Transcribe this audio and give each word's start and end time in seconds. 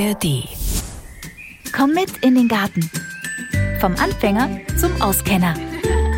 ARD. 0.00 0.48
Komm 1.76 1.92
mit 1.92 2.16
in 2.22 2.34
den 2.34 2.48
Garten. 2.48 2.90
Vom 3.80 3.94
Anfänger 3.96 4.48
zum 4.78 4.90
Auskenner. 5.02 5.52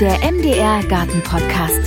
Der 0.01 0.19
MDR 0.31 0.85
Garten 0.85 1.21
Podcast. 1.25 1.81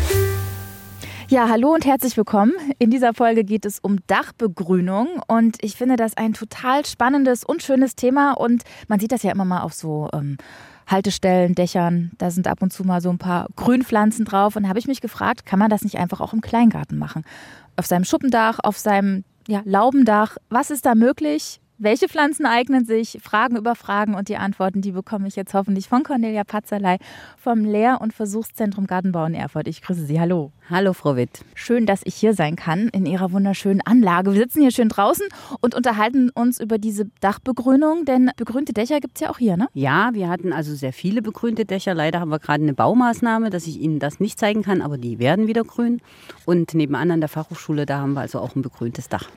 Ja, 1.29 1.47
hallo 1.47 1.73
und 1.73 1.86
herzlich 1.86 2.18
willkommen. 2.18 2.52
In 2.79 2.91
dieser 2.91 3.13
Folge 3.13 3.45
geht 3.45 3.66
es 3.66 3.79
um 3.79 4.00
Dachbegrünung 4.07 5.21
und 5.27 5.55
ich 5.61 5.77
finde 5.77 5.95
das 5.95 6.18
ein 6.18 6.34
total 6.34 6.86
spannendes 6.86 7.45
und 7.45 7.63
schönes 7.63 7.96
Thema 7.96 8.34
und 8.34 8.64
man 8.89 9.00
sieht 9.00 9.14
das 9.14 9.23
ja 9.23 9.32
immer 9.32 9.46
mal 9.46 9.62
auf 9.62 9.73
so 9.73 10.09
ähm, 10.12 10.36
Haltestellen, 10.88 11.55
Dächern, 11.55 12.12
da 12.18 12.30
sind 12.30 12.48
ab 12.48 12.62
und 12.62 12.73
zu 12.73 12.84
mal 12.84 13.00
so 13.00 13.09
ein 13.09 13.20
paar 13.20 13.48
Grünpflanzen 13.55 14.25
drauf 14.25 14.57
und 14.57 14.64
da 14.64 14.70
habe 14.70 14.80
ich 14.80 14.88
mich 14.88 15.00
gefragt, 15.00 15.46
kann 15.46 15.59
man 15.59 15.70
das 15.70 15.84
nicht 15.84 15.98
einfach 15.98 16.20
auch 16.20 16.34
im 16.34 16.41
Kleingarten 16.41 16.98
machen? 16.98 17.23
Auf 17.77 17.86
seinem 17.86 18.04
Schuppendach, 18.04 18.59
auf 18.62 18.77
seinem 18.77 19.23
ja, 19.48 19.62
Laubendach, 19.64 20.36
was 20.50 20.71
ist 20.71 20.86
da 20.86 20.93
möglich? 20.93 21.61
Welche 21.78 22.07
Pflanzen 22.07 22.46
eignen 22.46 22.86
sich? 22.86 23.18
Fragen 23.21 23.57
über 23.57 23.75
Fragen 23.75 24.16
und 24.16 24.29
die 24.29 24.38
Antworten, 24.38 24.79
die 24.79 24.93
bekomme 24.93 25.28
ich 25.28 25.36
jetzt 25.36 25.54
hoffentlich 25.54 25.89
von 25.89 26.04
Cornelia 26.04 26.46
Patzerlei 26.46 27.00
vom 27.38 27.66
Lehr- 27.66 28.00
und 28.00 28.14
Versuchszentrum 28.14 28.88
Gartenbau 28.88 29.25
in 29.25 29.33
Erfurt. 29.33 29.68
Ich 29.68 29.82
grüße 29.82 30.06
Sie. 30.06 30.18
Hallo. 30.18 30.54
Hallo, 30.69 30.93
Frau 30.93 31.18
Witt. 31.18 31.43
Schön, 31.54 31.86
dass 31.86 32.00
ich 32.06 32.16
hier 32.16 32.33
sein 32.33 32.56
kann 32.56 32.88
in 32.94 33.06
Ihrer 33.06 33.33
wunderschönen 33.33 33.81
Anlage. 33.81 34.31
Wir 34.31 34.44
sitzen 34.44 34.61
hier 34.61 34.72
schön 34.72 34.88
draußen 34.88 35.25
und 35.59 35.75
unterhalten 35.75 36.30
uns 36.30 36.61
über 36.61 36.78
diese 36.78 37.08
Dachbegrünung, 37.19 38.05
denn 38.05 38.31
begrünte 38.38 38.72
Dächer 38.72 39.02
gibt 39.02 39.17
es 39.17 39.22
ja 39.22 39.30
auch 39.30 39.38
hier, 39.38 39.58
ne? 39.58 39.67
Ja, 39.73 40.11
wir 40.14 40.30
hatten 40.30 40.53
also 40.53 40.73
sehr 40.75 40.94
viele 40.94 41.22
begrünte 41.22 41.66
Dächer. 41.66 41.94
Leider 41.94 42.22
haben 42.22 42.31
wir 42.31 42.39
gerade 42.39 42.64
eine 42.64 42.73
Baumaßnahme, 42.73 43.50
dass 43.50 43.67
ich 43.67 43.81
Ihnen 43.81 44.00
das 44.00 44.22
nicht 44.22 44.39
zeigen 44.39 44.64
kann, 44.64 44.81
aber 44.81 44.97
die 44.97 45.19
werden 45.19 45.47
wieder 45.47 45.66
grün. 45.66 46.02
Und 46.45 46.73
nebenan 46.73 47.11
an 47.11 47.19
der 47.19 47.30
Fachhochschule, 47.30 47.86
da 47.86 48.00
haben 48.00 48.14
wir 48.14 48.22
also 48.22 48.39
auch 48.39 48.55
ein 48.55 48.61
begrüntes 48.61 49.09
Dach. 49.09 49.30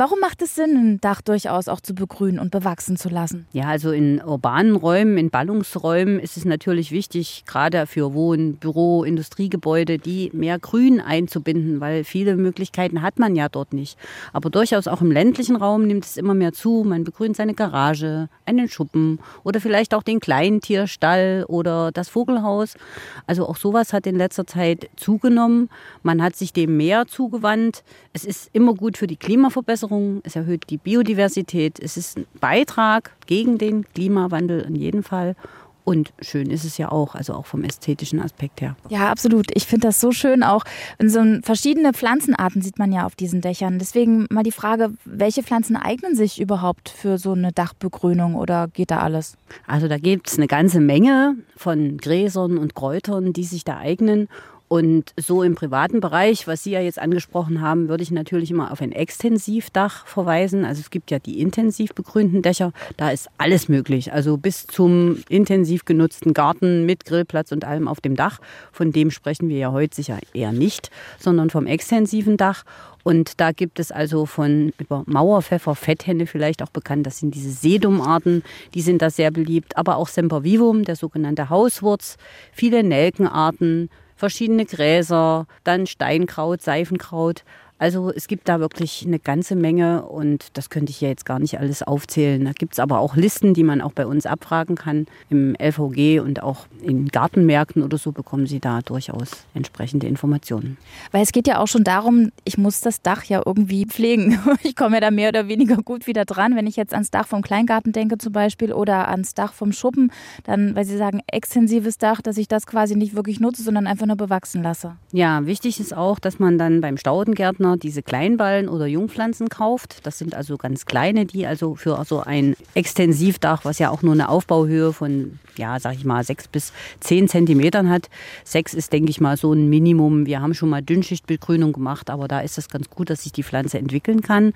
Warum 0.00 0.18
macht 0.18 0.40
es 0.40 0.54
Sinn, 0.54 0.76
ein 0.78 1.00
Dach 1.02 1.20
durchaus 1.20 1.68
auch 1.68 1.82
zu 1.82 1.94
begrünen 1.94 2.38
und 2.38 2.50
bewachsen 2.50 2.96
zu 2.96 3.10
lassen? 3.10 3.46
Ja, 3.52 3.66
also 3.66 3.90
in 3.90 4.22
urbanen 4.24 4.74
Räumen, 4.74 5.18
in 5.18 5.28
Ballungsräumen 5.28 6.18
ist 6.20 6.38
es 6.38 6.46
natürlich 6.46 6.90
wichtig, 6.90 7.44
gerade 7.46 7.86
für 7.86 8.14
Wohn-, 8.14 8.56
Büro-, 8.56 9.04
Industriegebäude, 9.04 9.98
die 9.98 10.30
mehr 10.32 10.58
Grün 10.58 11.02
einzubinden, 11.02 11.82
weil 11.82 12.04
viele 12.04 12.36
Möglichkeiten 12.36 13.02
hat 13.02 13.18
man 13.18 13.36
ja 13.36 13.50
dort 13.50 13.74
nicht. 13.74 13.98
Aber 14.32 14.48
durchaus 14.48 14.88
auch 14.88 15.02
im 15.02 15.12
ländlichen 15.12 15.56
Raum 15.56 15.86
nimmt 15.86 16.06
es 16.06 16.16
immer 16.16 16.32
mehr 16.32 16.54
zu. 16.54 16.82
Man 16.82 17.04
begrünt 17.04 17.36
seine 17.36 17.52
Garage, 17.52 18.30
einen 18.46 18.70
Schuppen 18.70 19.18
oder 19.44 19.60
vielleicht 19.60 19.92
auch 19.92 20.02
den 20.02 20.20
Kleintierstall 20.20 21.44
oder 21.46 21.92
das 21.92 22.08
Vogelhaus. 22.08 22.78
Also 23.26 23.46
auch 23.46 23.56
sowas 23.58 23.92
hat 23.92 24.06
in 24.06 24.16
letzter 24.16 24.46
Zeit 24.46 24.88
zugenommen. 24.96 25.68
Man 26.02 26.22
hat 26.22 26.36
sich 26.36 26.54
dem 26.54 26.78
mehr 26.78 27.06
zugewandt. 27.06 27.84
Es 28.14 28.24
ist 28.24 28.48
immer 28.54 28.72
gut 28.72 28.96
für 28.96 29.06
die 29.06 29.18
Klimaverbesserung 29.18 29.89
Bewässerung, 29.90 30.20
es 30.24 30.36
erhöht 30.36 30.70
die 30.70 30.78
Biodiversität, 30.78 31.78
es 31.80 31.96
ist 31.96 32.18
ein 32.18 32.26
Beitrag 32.40 33.12
gegen 33.26 33.58
den 33.58 33.84
Klimawandel 33.92 34.60
in 34.60 34.76
jedem 34.76 35.02
Fall. 35.02 35.34
Und 35.82 36.12
schön 36.20 36.50
ist 36.50 36.64
es 36.64 36.78
ja 36.78 36.92
auch, 36.92 37.14
also 37.14 37.32
auch 37.32 37.46
vom 37.46 37.64
ästhetischen 37.64 38.20
Aspekt 38.20 38.60
her. 38.60 38.76
Ja, 38.90 39.10
absolut. 39.10 39.46
Ich 39.54 39.66
finde 39.66 39.88
das 39.88 40.00
so 40.00 40.12
schön 40.12 40.42
auch. 40.44 40.62
So 41.04 41.20
verschiedene 41.42 41.94
Pflanzenarten 41.94 42.62
sieht 42.62 42.78
man 42.78 42.92
ja 42.92 43.06
auf 43.06 43.16
diesen 43.16 43.40
Dächern. 43.40 43.78
Deswegen 43.78 44.26
mal 44.30 44.44
die 44.44 44.52
Frage, 44.52 44.90
welche 45.04 45.42
Pflanzen 45.42 45.76
eignen 45.76 46.14
sich 46.14 46.40
überhaupt 46.40 46.90
für 46.90 47.18
so 47.18 47.32
eine 47.32 47.50
Dachbegrünung 47.50 48.36
oder 48.36 48.68
geht 48.68 48.90
da 48.92 48.98
alles? 48.98 49.36
Also 49.66 49.88
da 49.88 49.98
gibt 49.98 50.28
es 50.28 50.36
eine 50.36 50.46
ganze 50.46 50.80
Menge 50.80 51.34
von 51.56 51.96
Gräsern 51.96 52.58
und 52.58 52.74
Kräutern, 52.74 53.32
die 53.32 53.44
sich 53.44 53.64
da 53.64 53.78
eignen. 53.78 54.28
Und 54.72 55.14
so 55.16 55.42
im 55.42 55.56
privaten 55.56 55.98
Bereich, 56.00 56.46
was 56.46 56.62
Sie 56.62 56.70
ja 56.70 56.80
jetzt 56.80 57.00
angesprochen 57.00 57.60
haben, 57.60 57.88
würde 57.88 58.04
ich 58.04 58.12
natürlich 58.12 58.52
immer 58.52 58.70
auf 58.70 58.80
ein 58.80 58.92
Extensivdach 58.92 60.06
verweisen. 60.06 60.64
Also 60.64 60.78
es 60.78 60.90
gibt 60.90 61.10
ja 61.10 61.18
die 61.18 61.40
intensiv 61.40 61.92
begrünten 61.92 62.40
Dächer, 62.40 62.72
da 62.96 63.10
ist 63.10 63.28
alles 63.36 63.68
möglich. 63.68 64.12
Also 64.12 64.36
bis 64.36 64.68
zum 64.68 65.24
intensiv 65.28 65.86
genutzten 65.86 66.34
Garten 66.34 66.86
mit 66.86 67.04
Grillplatz 67.04 67.50
und 67.50 67.64
allem 67.64 67.88
auf 67.88 68.00
dem 68.00 68.14
Dach. 68.14 68.38
Von 68.70 68.92
dem 68.92 69.10
sprechen 69.10 69.48
wir 69.48 69.58
ja 69.58 69.72
heute 69.72 69.96
sicher 69.96 70.20
eher 70.34 70.52
nicht, 70.52 70.92
sondern 71.18 71.50
vom 71.50 71.66
extensiven 71.66 72.36
Dach. 72.36 72.62
Und 73.02 73.40
da 73.40 73.50
gibt 73.50 73.80
es 73.80 73.90
also 73.90 74.24
von 74.24 74.72
über 74.78 75.02
Mauerpfeffer, 75.06 75.74
Fetthenne 75.74 76.28
vielleicht 76.28 76.62
auch 76.62 76.70
bekannt, 76.70 77.06
das 77.06 77.18
sind 77.18 77.34
diese 77.34 77.50
Sedumarten, 77.50 78.44
die 78.74 78.82
sind 78.82 79.02
da 79.02 79.10
sehr 79.10 79.32
beliebt, 79.32 79.76
aber 79.76 79.96
auch 79.96 80.06
Sempervivum, 80.06 80.84
der 80.84 80.94
sogenannte 80.94 81.50
Hauswurz, 81.50 82.18
viele 82.52 82.84
Nelkenarten, 82.84 83.90
verschiedene 84.20 84.66
Gräser, 84.66 85.46
dann 85.64 85.86
Steinkraut, 85.86 86.62
Seifenkraut. 86.62 87.42
Also 87.80 88.12
es 88.14 88.28
gibt 88.28 88.46
da 88.50 88.60
wirklich 88.60 89.04
eine 89.06 89.18
ganze 89.18 89.56
Menge 89.56 90.02
und 90.02 90.48
das 90.52 90.68
könnte 90.68 90.90
ich 90.90 91.00
ja 91.00 91.08
jetzt 91.08 91.24
gar 91.24 91.38
nicht 91.38 91.58
alles 91.58 91.82
aufzählen. 91.82 92.44
Da 92.44 92.52
gibt 92.52 92.74
es 92.74 92.78
aber 92.78 92.98
auch 92.98 93.16
Listen, 93.16 93.54
die 93.54 93.62
man 93.64 93.80
auch 93.80 93.92
bei 93.92 94.06
uns 94.06 94.26
abfragen 94.26 94.76
kann. 94.76 95.06
Im 95.30 95.56
LVG 95.58 96.20
und 96.20 96.42
auch 96.42 96.66
in 96.82 97.08
Gartenmärkten 97.08 97.82
oder 97.82 97.96
so 97.96 98.12
bekommen 98.12 98.46
Sie 98.46 98.60
da 98.60 98.80
durchaus 98.82 99.46
entsprechende 99.54 100.06
Informationen. 100.06 100.76
Weil 101.10 101.22
es 101.22 101.32
geht 101.32 101.46
ja 101.46 101.58
auch 101.58 101.68
schon 101.68 101.82
darum, 101.82 102.32
ich 102.44 102.58
muss 102.58 102.82
das 102.82 103.00
Dach 103.00 103.24
ja 103.24 103.42
irgendwie 103.44 103.86
pflegen. 103.86 104.38
Ich 104.62 104.76
komme 104.76 104.96
ja 104.96 105.00
da 105.00 105.10
mehr 105.10 105.30
oder 105.30 105.48
weniger 105.48 105.76
gut 105.76 106.06
wieder 106.06 106.24
dran. 106.26 106.54
Wenn 106.54 106.66
ich 106.66 106.76
jetzt 106.76 106.92
ans 106.92 107.10
Dach 107.10 107.26
vom 107.26 107.40
Kleingarten 107.40 107.92
denke 107.92 108.18
zum 108.18 108.32
Beispiel 108.32 108.72
oder 108.74 109.08
ans 109.08 109.32
Dach 109.32 109.54
vom 109.54 109.72
Schuppen, 109.72 110.12
dann, 110.44 110.76
weil 110.76 110.84
Sie 110.84 110.98
sagen, 110.98 111.22
extensives 111.26 111.96
Dach, 111.96 112.20
dass 112.20 112.36
ich 112.36 112.46
das 112.46 112.66
quasi 112.66 112.94
nicht 112.94 113.16
wirklich 113.16 113.40
nutze, 113.40 113.62
sondern 113.62 113.86
einfach 113.86 114.06
nur 114.06 114.16
bewachsen 114.16 114.62
lasse. 114.62 114.96
Ja, 115.12 115.46
wichtig 115.46 115.80
ist 115.80 115.96
auch, 115.96 116.18
dass 116.18 116.38
man 116.38 116.58
dann 116.58 116.82
beim 116.82 116.98
Staudengärtner 116.98 117.69
Gärtner 117.70 117.76
diese 117.76 118.02
Kleinballen 118.02 118.68
oder 118.68 118.86
Jungpflanzen 118.86 119.48
kauft. 119.48 120.06
Das 120.06 120.18
sind 120.18 120.34
also 120.34 120.56
ganz 120.56 120.86
kleine, 120.86 121.26
die 121.26 121.46
also 121.46 121.74
für 121.74 122.02
so 122.04 122.20
ein 122.20 122.56
Extensivdach, 122.74 123.64
was 123.64 123.78
ja 123.78 123.90
auch 123.90 124.02
nur 124.02 124.14
eine 124.14 124.28
Aufbauhöhe 124.28 124.92
von, 124.92 125.38
ja, 125.56 125.78
sag 125.78 125.94
ich 125.94 126.04
mal, 126.04 126.24
sechs 126.24 126.48
bis 126.48 126.72
zehn 127.00 127.28
Zentimetern 127.28 127.88
hat. 127.88 128.08
Sechs 128.44 128.74
ist, 128.74 128.92
denke 128.92 129.10
ich 129.10 129.20
mal, 129.20 129.36
so 129.36 129.52
ein 129.52 129.68
Minimum. 129.68 130.26
Wir 130.26 130.40
haben 130.40 130.54
schon 130.54 130.68
mal 130.68 130.82
Dünnschichtbegrünung 130.82 131.72
gemacht, 131.72 132.10
aber 132.10 132.28
da 132.28 132.40
ist 132.40 132.58
es 132.58 132.68
ganz 132.68 132.90
gut, 132.90 133.10
dass 133.10 133.22
sich 133.22 133.32
die 133.32 133.44
Pflanze 133.44 133.78
entwickeln 133.78 134.22
kann. 134.22 134.52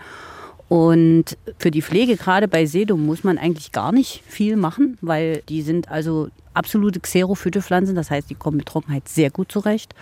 Und 0.69 1.37
für 1.59 1.71
die 1.71 1.83
Pflege, 1.83 2.17
gerade 2.17 2.49
bei 2.49 2.67
Sedum, 2.67 3.05
muss 3.05 3.23
man 3.23 3.39
eigentlich 3.39 3.71
gar 3.71 3.93
nicht 3.93 4.23
viel 4.27 4.57
machen, 4.57 4.97
weil 5.03 5.43
die 5.49 5.63
sind 5.63 5.91
also 5.91 6.29
absolute 6.55 7.01
Xerophytopflanzen, 7.01 7.95
das 7.95 8.11
heißt, 8.11 8.31
die 8.31 8.35
kommen 8.35 8.57
mit 8.57 8.67
Trockenheit 8.67 9.09
sehr 9.09 9.31
gut 9.31 9.53
zurecht. 9.53 9.95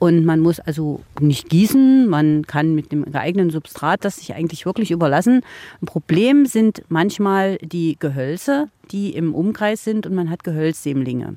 Und 0.00 0.24
man 0.24 0.40
muss 0.40 0.60
also 0.60 1.00
nicht 1.20 1.50
gießen, 1.50 2.08
man 2.08 2.46
kann 2.46 2.74
mit 2.74 2.90
dem 2.90 3.04
geeigneten 3.04 3.50
Substrat 3.50 4.02
das 4.02 4.16
sich 4.16 4.34
eigentlich 4.34 4.64
wirklich 4.64 4.90
überlassen. 4.90 5.42
Ein 5.82 5.86
Problem 5.86 6.46
sind 6.46 6.82
manchmal 6.88 7.58
die 7.58 7.96
Gehölze, 7.98 8.68
die 8.90 9.10
im 9.10 9.34
Umkreis 9.34 9.84
sind 9.84 10.06
und 10.06 10.14
man 10.14 10.30
hat 10.30 10.42
Gehölzsämlinge. 10.42 11.36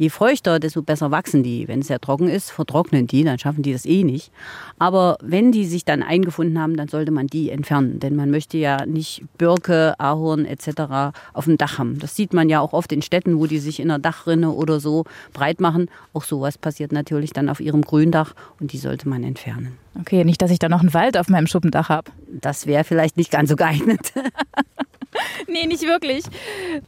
Je 0.00 0.08
feuchter, 0.08 0.58
desto 0.58 0.80
besser 0.80 1.10
wachsen 1.10 1.42
die. 1.42 1.68
Wenn 1.68 1.80
es 1.80 1.88
sehr 1.88 2.00
trocken 2.00 2.26
ist, 2.26 2.50
vertrocknen 2.50 3.06
die, 3.06 3.22
dann 3.22 3.38
schaffen 3.38 3.62
die 3.62 3.74
das 3.74 3.84
eh 3.84 4.02
nicht. 4.02 4.32
Aber 4.78 5.18
wenn 5.20 5.52
die 5.52 5.66
sich 5.66 5.84
dann 5.84 6.02
eingefunden 6.02 6.58
haben, 6.58 6.74
dann 6.78 6.88
sollte 6.88 7.10
man 7.12 7.26
die 7.26 7.50
entfernen. 7.50 8.00
Denn 8.00 8.16
man 8.16 8.30
möchte 8.30 8.56
ja 8.56 8.86
nicht 8.86 9.22
Birke, 9.36 9.94
Ahorn 9.98 10.46
etc. 10.46 11.12
auf 11.34 11.44
dem 11.44 11.58
Dach 11.58 11.76
haben. 11.76 11.98
Das 11.98 12.16
sieht 12.16 12.32
man 12.32 12.48
ja 12.48 12.60
auch 12.60 12.72
oft 12.72 12.90
in 12.92 13.02
Städten, 13.02 13.38
wo 13.38 13.44
die 13.44 13.58
sich 13.58 13.78
in 13.78 13.88
der 13.88 13.98
Dachrinne 13.98 14.52
oder 14.52 14.80
so 14.80 15.04
breit 15.34 15.60
machen. 15.60 15.90
Auch 16.14 16.24
sowas 16.24 16.56
passiert 16.56 16.92
natürlich 16.92 17.34
dann 17.34 17.50
auf 17.50 17.60
ihrem 17.60 17.82
Gründach 17.82 18.32
und 18.58 18.72
die 18.72 18.78
sollte 18.78 19.06
man 19.06 19.22
entfernen. 19.22 19.76
Okay, 20.00 20.24
nicht, 20.24 20.40
dass 20.40 20.50
ich 20.50 20.58
da 20.58 20.70
noch 20.70 20.80
einen 20.80 20.94
Wald 20.94 21.18
auf 21.18 21.28
meinem 21.28 21.46
Schuppendach 21.46 21.90
habe. 21.90 22.10
Das 22.26 22.66
wäre 22.66 22.84
vielleicht 22.84 23.18
nicht 23.18 23.30
ganz 23.30 23.50
so 23.50 23.56
geeignet. 23.56 24.14
nee, 25.48 25.66
nicht 25.66 25.82
wirklich. 25.82 26.24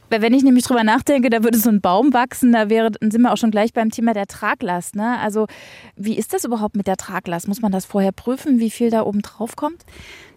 Wenn 0.09 0.33
ich 0.33 0.43
nämlich 0.43 0.65
drüber 0.65 0.83
nachdenke, 0.83 1.29
da 1.29 1.43
würde 1.43 1.57
so 1.57 1.69
ein 1.69 1.81
Baum 1.81 2.13
wachsen, 2.13 2.53
da 2.53 2.69
wäre, 2.69 2.91
sind 3.11 3.21
wir 3.21 3.31
auch 3.31 3.37
schon 3.37 3.51
gleich 3.51 3.73
beim 3.73 3.89
Thema 3.89 4.13
der 4.13 4.27
Traglast. 4.27 4.95
Ne? 4.95 5.19
Also, 5.19 5.47
wie 5.95 6.17
ist 6.17 6.33
das 6.33 6.43
überhaupt 6.43 6.75
mit 6.75 6.87
der 6.87 6.97
Traglast? 6.97 7.47
Muss 7.47 7.61
man 7.61 7.71
das 7.71 7.85
vorher 7.85 8.11
prüfen, 8.11 8.59
wie 8.59 8.69
viel 8.69 8.89
da 8.89 9.03
oben 9.03 9.21
drauf 9.21 9.55
kommt? 9.55 9.83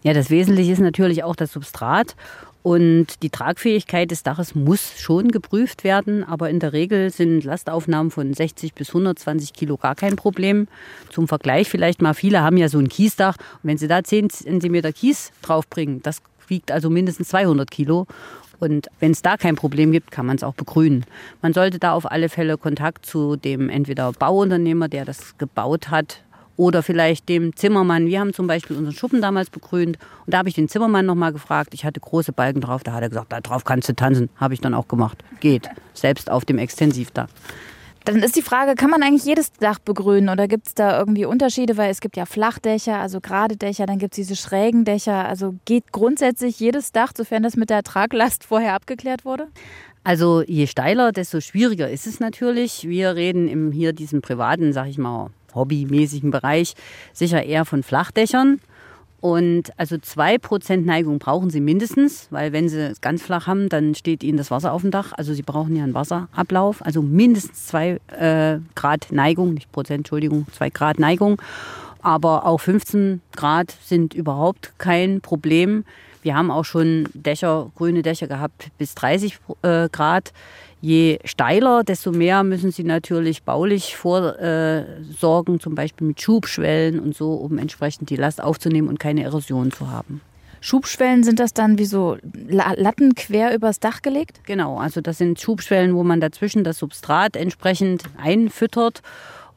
Ja, 0.03 0.13
das 0.13 0.29
Wesentliche 0.29 0.71
ist 0.71 0.79
natürlich 0.79 1.23
auch 1.23 1.35
das 1.35 1.51
Substrat. 1.51 2.15
Und 2.63 3.23
die 3.23 3.29
Tragfähigkeit 3.29 4.11
des 4.11 4.23
Daches 4.23 4.53
muss 4.53 4.99
schon 4.99 5.29
geprüft 5.29 5.85
werden, 5.85 6.25
aber 6.25 6.49
in 6.49 6.59
der 6.59 6.73
Regel 6.73 7.11
sind 7.11 7.45
Lastaufnahmen 7.45 8.11
von 8.11 8.33
60 8.33 8.73
bis 8.73 8.89
120 8.89 9.53
Kilo 9.53 9.77
gar 9.77 9.95
kein 9.95 10.17
Problem. 10.17 10.67
Zum 11.09 11.29
Vergleich 11.29 11.69
vielleicht 11.69 12.01
mal, 12.01 12.13
viele 12.13 12.41
haben 12.41 12.57
ja 12.57 12.67
so 12.67 12.77
ein 12.77 12.89
Kiesdach. 12.89 13.37
Und 13.37 13.69
wenn 13.69 13.77
sie 13.77 13.87
da 13.87 14.03
10 14.03 14.29
Zentimeter 14.31 14.91
Kies 14.91 15.31
draufbringen, 15.43 16.01
das 16.01 16.21
wiegt 16.49 16.71
also 16.71 16.89
mindestens 16.89 17.29
200 17.29 17.71
Kilo. 17.71 18.05
Und 18.59 18.87
wenn 18.99 19.11
es 19.11 19.21
da 19.21 19.37
kein 19.37 19.55
Problem 19.55 19.91
gibt, 19.91 20.11
kann 20.11 20.25
man 20.25 20.35
es 20.35 20.43
auch 20.43 20.53
begrünen. 20.53 21.05
Man 21.41 21.53
sollte 21.53 21.79
da 21.79 21.93
auf 21.93 22.09
alle 22.09 22.29
Fälle 22.29 22.57
Kontakt 22.57 23.05
zu 23.05 23.35
dem 23.35 23.69
entweder 23.69 24.11
Bauunternehmer, 24.11 24.87
der 24.87 25.05
das 25.05 25.37
gebaut 25.37 25.89
hat, 25.89 26.23
oder 26.57 26.83
vielleicht 26.83 27.29
dem 27.29 27.55
Zimmermann. 27.55 28.07
Wir 28.07 28.19
haben 28.19 28.33
zum 28.33 28.47
Beispiel 28.47 28.75
unseren 28.75 28.95
Schuppen 28.95 29.21
damals 29.21 29.49
begrünt 29.49 29.97
und 30.25 30.33
da 30.33 30.39
habe 30.39 30.49
ich 30.49 30.55
den 30.55 30.67
Zimmermann 30.67 31.05
nochmal 31.05 31.31
gefragt. 31.31 31.73
Ich 31.73 31.85
hatte 31.85 31.99
große 31.99 32.33
Balken 32.33 32.61
drauf, 32.61 32.83
da 32.83 32.93
hat 32.93 33.03
er 33.03 33.09
gesagt, 33.09 33.31
da 33.31 33.39
drauf 33.39 33.63
kannst 33.63 33.87
du 33.87 33.95
tanzen. 33.95 34.29
Habe 34.35 34.55
ich 34.55 34.59
dann 34.59 34.73
auch 34.73 34.87
gemacht. 34.87 35.23
Geht, 35.39 35.69
selbst 35.93 36.29
auf 36.29 36.43
dem 36.43 36.57
Extensivdach. 36.57 37.29
Dann 38.07 38.23
ist 38.23 38.37
die 38.37 38.41
Frage, 38.41 38.75
kann 38.75 38.89
man 38.89 39.03
eigentlich 39.03 39.25
jedes 39.25 39.51
Dach 39.51 39.79
begrünen 39.79 40.29
oder 40.29 40.47
gibt 40.47 40.67
es 40.67 40.73
da 40.73 40.97
irgendwie 40.97 41.25
Unterschiede? 41.25 41.75
Weil 41.75 41.91
es 41.91 41.99
gibt 41.99 42.15
ja 42.15 42.25
Flachdächer, 42.25 42.97
also 42.97 43.19
gerade 43.19 43.57
Dächer, 43.57 43.85
dann 43.85 43.99
gibt 43.99 44.13
es 44.13 44.15
diese 44.15 44.37
schrägen 44.37 44.85
Dächer. 44.85 45.27
Also 45.27 45.55
geht 45.65 45.91
grundsätzlich 45.91 46.57
jedes 46.57 46.93
Dach, 46.93 47.11
sofern 47.13 47.43
das 47.43 47.57
mit 47.57 47.69
der 47.69 47.83
Traglast 47.83 48.45
vorher 48.45 48.75
abgeklärt 48.75 49.25
wurde? 49.25 49.49
Also 50.05 50.41
je 50.41 50.67
steiler, 50.67 51.11
desto 51.11 51.41
schwieriger 51.41 51.89
ist 51.89 52.07
es 52.07 52.21
natürlich. 52.21 52.87
Wir 52.87 53.15
reden 53.15 53.49
im 53.49 53.73
hier 53.73 53.91
diesem 53.91 54.21
privaten, 54.21 54.71
sag 54.71 54.87
ich 54.87 54.97
mal, 54.97 55.31
hobbymäßigen 55.53 56.31
Bereich 56.31 56.75
sicher 57.11 57.43
eher 57.43 57.65
von 57.65 57.83
Flachdächern. 57.83 58.61
Und 59.19 59.71
also 59.77 59.95
2% 59.95 60.85
Neigung 60.85 61.17
brauchen 61.17 61.49
Sie 61.49 61.59
mindestens, 61.59 62.27
weil 62.29 62.53
wenn 62.53 62.69
Sie 62.69 62.79
es 62.79 63.01
ganz 63.01 63.23
flach 63.23 63.47
haben, 63.47 63.67
dann 63.67 63.95
steht 63.95 64.23
Ihnen 64.23 64.37
das 64.37 64.51
Wasser 64.51 64.71
auf 64.73 64.81
dem 64.81 64.91
Dach. 64.91 65.11
Also 65.13 65.33
Sie 65.33 65.41
brauchen 65.41 65.75
ja 65.75 65.83
einen 65.83 65.95
Wasserablauf, 65.95 66.85
also 66.85 67.01
mindestens 67.01 67.65
2 67.67 67.99
äh, 68.19 68.59
Grad 68.75 69.11
Neigung, 69.11 69.55
nicht 69.55 69.71
Prozent, 69.71 69.99
Entschuldigung, 69.99 70.45
2 70.53 70.69
Grad 70.69 70.99
Neigung. 70.99 71.41
Aber 72.01 72.45
auch 72.45 72.59
15 72.59 73.21
Grad 73.35 73.75
sind 73.83 74.13
überhaupt 74.13 74.73
kein 74.77 75.19
Problem. 75.21 75.83
Wir 76.21 76.35
haben 76.35 76.51
auch 76.51 76.65
schon 76.65 77.09
Dächer, 77.13 77.71
grüne 77.75 78.03
Dächer 78.03 78.27
gehabt 78.27 78.69
bis 78.77 78.93
30 78.95 79.39
äh, 79.63 79.89
Grad. 79.89 80.31
Je 80.79 81.19
steiler, 81.25 81.83
desto 81.83 82.11
mehr 82.11 82.43
müssen 82.43 82.71
sie 82.71 82.83
natürlich 82.83 83.43
baulich 83.43 83.95
vorsorgen, 83.95 85.55
äh, 85.55 85.59
zum 85.59 85.73
Beispiel 85.73 86.07
mit 86.07 86.21
Schubschwellen 86.21 86.99
und 86.99 87.15
so, 87.15 87.33
um 87.33 87.57
entsprechend 87.57 88.09
die 88.11 88.15
Last 88.15 88.41
aufzunehmen 88.41 88.87
und 88.87 88.99
keine 88.99 89.23
Erosion 89.23 89.71
zu 89.71 89.89
haben. 89.89 90.21
Schubschwellen 90.61 91.23
sind 91.23 91.39
das 91.39 91.53
dann 91.53 91.77
wie 91.77 91.85
so 91.85 92.17
Latten 92.47 93.15
quer 93.15 93.53
übers 93.55 93.79
Dach 93.79 94.01
gelegt? 94.01 94.41
Genau, 94.45 94.77
also 94.77 95.01
das 95.01 95.17
sind 95.17 95.39
Schubschwellen, 95.39 95.95
wo 95.95 96.03
man 96.03 96.19
dazwischen 96.19 96.63
das 96.63 96.79
Substrat 96.79 97.35
entsprechend 97.35 98.03
einfüttert. 98.17 99.01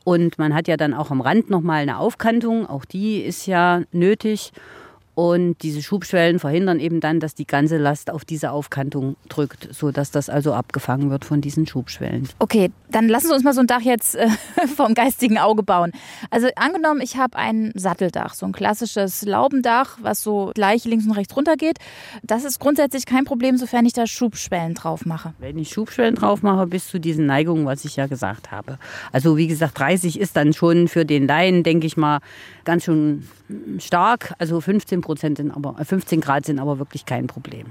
Und 0.05 0.39
man 0.39 0.55
hat 0.55 0.69
ja 0.69 0.77
dann 0.77 0.95
auch 0.95 1.11
am 1.11 1.21
Rand 1.21 1.51
nochmal 1.51 1.83
eine 1.83 1.99
Aufkantung, 1.99 2.67
auch 2.67 2.85
die 2.85 3.21
ist 3.21 3.47
ja 3.47 3.83
nötig. 3.93 4.53
Und 5.21 5.57
diese 5.63 5.83
Schubschwellen 5.83 6.39
verhindern 6.39 6.81
eben 6.81 7.01
dann, 7.01 7.21
dass 7.21 7.35
die 7.35 7.47
ganze 7.47 7.77
Last 7.77 8.11
auf 8.11 8.25
diese 8.25 8.53
Aufkantung 8.53 9.17
drückt, 9.29 9.69
sodass 9.71 10.11
das 10.11 10.31
also 10.31 10.55
abgefangen 10.55 11.11
wird 11.11 11.27
von 11.27 11.43
diesen 11.43 11.67
Schubschwellen. 11.67 12.27
Okay, 12.39 12.71
dann 12.91 13.07
lassen 13.07 13.27
Sie 13.27 13.35
uns 13.35 13.45
mal 13.45 13.53
so 13.53 13.61
ein 13.61 13.67
Dach 13.67 13.83
jetzt 13.83 14.15
äh, 14.15 14.29
vom 14.77 14.95
geistigen 14.95 15.37
Auge 15.37 15.63
bauen. 15.63 15.93
Also 16.31 16.49
angenommen, 16.57 17.03
ich 17.03 17.19
habe 17.19 17.37
ein 17.37 17.71
Satteldach, 17.75 18.33
so 18.33 18.47
ein 18.47 18.53
klassisches 18.53 19.21
Laubendach, 19.21 19.99
was 20.01 20.23
so 20.23 20.53
gleich 20.55 20.87
links 20.87 21.05
und 21.05 21.13
rechts 21.13 21.37
runter 21.37 21.57
geht. 21.57 21.77
Das 22.23 22.47
ist 22.47 22.59
grundsätzlich 22.59 23.05
kein 23.05 23.27
Problem, 23.27 23.59
sofern 23.59 23.85
ich 23.85 23.93
da 23.93 24.07
Schubschwellen 24.07 24.73
drauf 24.73 25.05
mache. 25.05 25.35
Wenn 25.39 25.59
ich 25.59 25.69
Schubschwellen 25.69 26.15
drauf 26.15 26.43
mache, 26.43 26.67
bis 26.67 26.89
zu 26.89 26.99
diesen 26.99 27.27
Neigungen, 27.27 27.67
was 27.67 27.85
ich 27.85 27.97
ja 27.97 28.07
gesagt 28.07 28.53
habe. 28.53 28.79
Also 29.13 29.37
wie 29.37 29.49
gesagt, 29.49 29.79
30 29.79 30.19
ist 30.19 30.35
dann 30.35 30.55
schon 30.55 30.89
für 30.89 31.05
den 31.05 31.27
Laien, 31.27 31.63
denke 31.63 31.87
ich 31.87 31.99
mal, 31.99 32.21
ganz 32.65 32.85
schön 32.85 33.29
stark. 33.81 34.33
Also 34.39 34.61
15 34.61 35.01
Prozent 35.01 35.10
sind 35.19 35.51
aber, 35.51 35.77
15 35.83 36.19
äh, 36.19 36.23
Grad 36.23 36.47
sind 36.47 36.59
aber 36.59 36.79
wirklich 36.79 37.07
kein 37.07 37.27
Problem. 37.27 37.67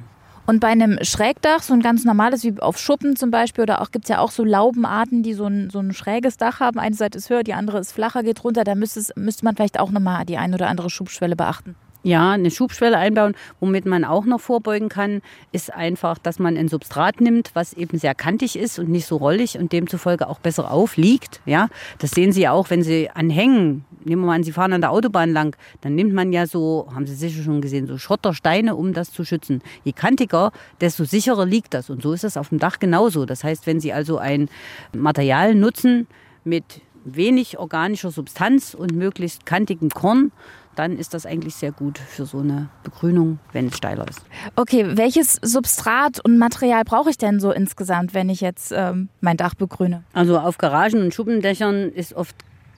Und 0.50 0.62
bei 0.62 0.70
einem 0.70 0.98
Schrägdach, 1.04 1.62
so 1.62 1.76
ein 1.76 1.82
ganz 1.82 2.06
normales, 2.06 2.44
wie 2.44 2.60
auf 2.60 2.80
Schuppen 2.80 3.16
zum 3.16 3.30
Beispiel, 3.30 3.62
oder 3.62 3.82
auch 3.82 3.92
gibt 3.92 4.06
es 4.06 4.10
ja 4.10 4.18
auch 4.18 4.32
so 4.32 4.44
Laubenarten, 4.44 5.22
die 5.22 5.36
so 5.36 5.46
ein, 5.46 5.70
so 5.70 5.78
ein 5.78 5.94
schräges 5.94 6.38
Dach 6.38 6.60
haben. 6.60 6.80
Eine 6.80 6.96
Seite 6.96 7.20
ist 7.20 7.30
höher, 7.30 7.44
die 7.44 7.54
andere 7.54 7.78
ist 7.78 7.92
flacher, 7.92 8.24
geht 8.24 8.44
runter. 8.44 8.64
Da 8.64 8.74
müsste, 8.74 9.14
man 9.16 9.56
vielleicht 9.56 9.80
auch 9.80 9.92
nochmal 9.92 10.26
die 10.26 10.38
ein 10.38 10.52
oder 10.56 10.68
andere 10.68 10.90
Schubschwelle 10.90 11.36
beachten. 11.36 11.76
Ja, 12.02 12.32
eine 12.32 12.50
Schubschwelle 12.50 12.98
einbauen. 12.98 13.36
Womit 13.60 13.86
man 13.86 14.06
auch 14.06 14.24
noch 14.24 14.40
vorbeugen 14.40 14.88
kann, 14.88 15.22
ist 15.52 15.74
einfach, 15.74 16.18
dass 16.18 16.40
man 16.40 16.56
ein 16.56 16.70
Substrat 16.70 17.20
nimmt, 17.20 17.52
was 17.56 17.74
eben 17.74 17.98
sehr 17.98 18.16
kantig 18.16 18.58
ist 18.58 18.80
und 18.80 18.90
nicht 18.90 19.06
so 19.06 19.18
rollig 19.18 19.58
und 19.58 19.74
demzufolge 19.74 20.28
auch 20.28 20.40
besser 20.40 20.72
aufliegt. 20.72 21.42
Ja, 21.46 21.68
das 21.98 22.12
sehen 22.12 22.32
Sie 22.32 22.48
auch, 22.48 22.70
wenn 22.70 22.84
Sie 22.84 23.10
anhängen. 23.10 23.84
Nehmen 24.06 24.22
wir 24.22 24.28
mal 24.28 24.36
an, 24.36 24.44
Sie 24.44 24.54
fahren 24.54 24.72
an 24.72 24.80
der 24.80 24.92
Autobahn 24.92 25.34
lang, 25.34 25.58
dann 25.82 25.96
nimmt 25.96 26.14
man 26.14 26.32
ja 26.32 26.48
so, 26.48 26.88
haben 26.96 27.06
Sie 27.06 27.16
sicher 27.16 27.44
schon 27.44 27.60
gesehen, 27.60 27.86
so 27.86 27.98
Schottersteine, 27.98 28.78
um 28.78 28.94
das 28.94 29.12
zu 29.12 29.26
schützen. 29.26 29.62
Je 29.84 29.92
kantiger, 29.92 30.54
desto 30.80 31.04
sicherer 31.04 31.46
liegt 31.46 31.74
das. 31.74 31.90
Und 31.90 32.02
so 32.02 32.14
ist 32.14 32.24
das 32.24 32.38
auf 32.38 32.48
dem 32.48 32.60
Dach 32.60 32.80
genauso. 32.80 33.26
Das 33.26 33.44
heißt, 33.44 33.68
wenn 33.68 33.82
Sie 33.82 33.92
also 33.92 34.18
ein 34.18 34.48
Material 34.94 35.54
nutzen 35.54 36.08
mit 36.46 36.82
wenig 37.04 37.60
organischer 37.60 38.12
Substanz 38.12 38.74
und 38.74 38.94
möglichst 38.94 39.46
kantigem 39.46 39.90
Korn, 39.90 40.32
dann 40.80 40.98
ist 40.98 41.14
das 41.14 41.26
eigentlich 41.26 41.56
sehr 41.56 41.74
gut 41.74 42.00
für 42.00 42.26
so 42.26 42.40
eine 42.40 42.70
Begrünung, 42.84 43.40
wenn 43.52 43.68
es 43.68 43.76
steiler 43.76 44.08
ist. 44.08 44.22
Okay, 44.56 44.86
welches 44.96 45.38
Substrat 45.42 46.24
und 46.24 46.38
Material 46.38 46.86
brauche 46.86 47.10
ich 47.10 47.18
denn 47.18 47.42
so 47.42 47.52
insgesamt, 47.52 48.14
wenn 48.14 48.30
ich 48.30 48.40
jetzt 48.40 48.72
ähm, 48.74 49.10
mein 49.20 49.36
Dach 49.36 49.56
begrüne? 49.56 50.06
Also 50.14 50.40
auf 50.40 50.58
Garagen 50.58 51.02
und 51.02 51.14
Schuppendächern 51.14 51.90
ist 51.90 52.14
oft 52.14 52.34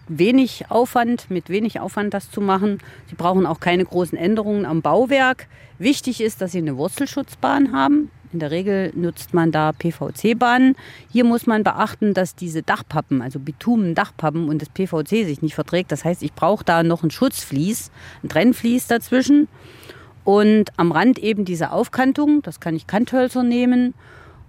wenig 0.07 0.65
Aufwand, 0.69 1.29
mit 1.29 1.49
wenig 1.49 1.79
Aufwand 1.79 2.15
das 2.15 2.31
zu 2.31 2.41
machen. 2.41 2.79
Sie 3.05 3.13
brauchen 3.13 3.45
auch 3.45 3.59
keine 3.59 3.85
großen 3.85 4.17
Änderungen 4.17 4.65
am 4.65 4.81
Bauwerk. 4.81 5.45
Wichtig 5.77 6.21
ist, 6.21 6.41
dass 6.41 6.53
Sie 6.53 6.57
eine 6.57 6.77
Wurzelschutzbahn 6.77 7.71
haben. 7.71 8.09
In 8.33 8.39
der 8.39 8.51
Regel 8.51 8.91
nutzt 8.95 9.33
man 9.33 9.51
da 9.51 9.71
PVC-Bahnen. 9.73 10.75
Hier 11.11 11.25
muss 11.25 11.47
man 11.47 11.63
beachten, 11.63 12.13
dass 12.13 12.35
diese 12.35 12.63
Dachpappen, 12.63 13.21
also 13.21 13.39
Bitumen-Dachpappen 13.39 14.47
und 14.47 14.61
das 14.61 14.69
PVC 14.69 15.25
sich 15.25 15.41
nicht 15.41 15.55
verträgt. 15.55 15.91
Das 15.91 16.05
heißt, 16.05 16.23
ich 16.23 16.33
brauche 16.33 16.63
da 16.63 16.83
noch 16.83 17.03
ein 17.03 17.11
Schutzvlies, 17.11 17.91
ein 18.23 18.29
Trennvlies 18.29 18.87
dazwischen. 18.87 19.47
Und 20.23 20.71
am 20.77 20.91
Rand 20.91 21.19
eben 21.19 21.45
diese 21.45 21.71
Aufkantung, 21.71 22.41
das 22.41 22.59
kann 22.59 22.75
ich 22.75 22.87
Kanthölzer 22.87 23.43
nehmen. 23.43 23.93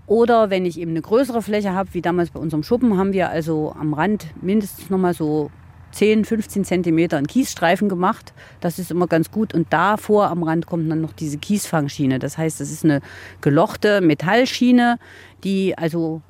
Oder 0.06 0.50
wenn 0.50 0.67
ich 0.67 0.79
eben 0.79 0.90
eine 0.90 1.02
größere 1.02 1.43
Fläche 1.43 1.73
habe, 1.73 1.94
wie 1.94 2.02
damals 2.02 2.31
bei 2.31 2.40
unserem 2.40 2.62
Schuppen, 2.62 2.99
haben 2.99 3.12
wir 3.12 3.31
also 3.31 3.75
am 3.79 3.94
Rand 3.94 4.26
mindestens 4.40 4.90
nochmal 4.90 5.14
so 5.14 5.50
10, 5.93 6.25
15 6.25 6.65
Zentimeter 6.65 7.17
einen 7.17 7.27
Kiesstreifen 7.27 7.89
gemacht. 7.89 8.33
Das 8.61 8.79
ist 8.79 8.91
immer 8.91 9.06
ganz 9.06 9.31
gut. 9.31 9.55
Und 9.55 9.73
davor 9.73 10.29
am 10.29 10.43
Rand 10.43 10.67
kommt 10.67 10.91
dann 10.91 11.00
noch 11.00 11.12
diese 11.12 11.39
Kiesfangschiene. 11.39 12.19
Das 12.19 12.39
heißt, 12.39 12.61
das 12.61 12.71
ist 12.71 12.85
eine 12.85 13.00
gelochte 13.41 14.00
Metallschiene, 14.00 14.99
die 15.44 15.77
also 15.77 16.23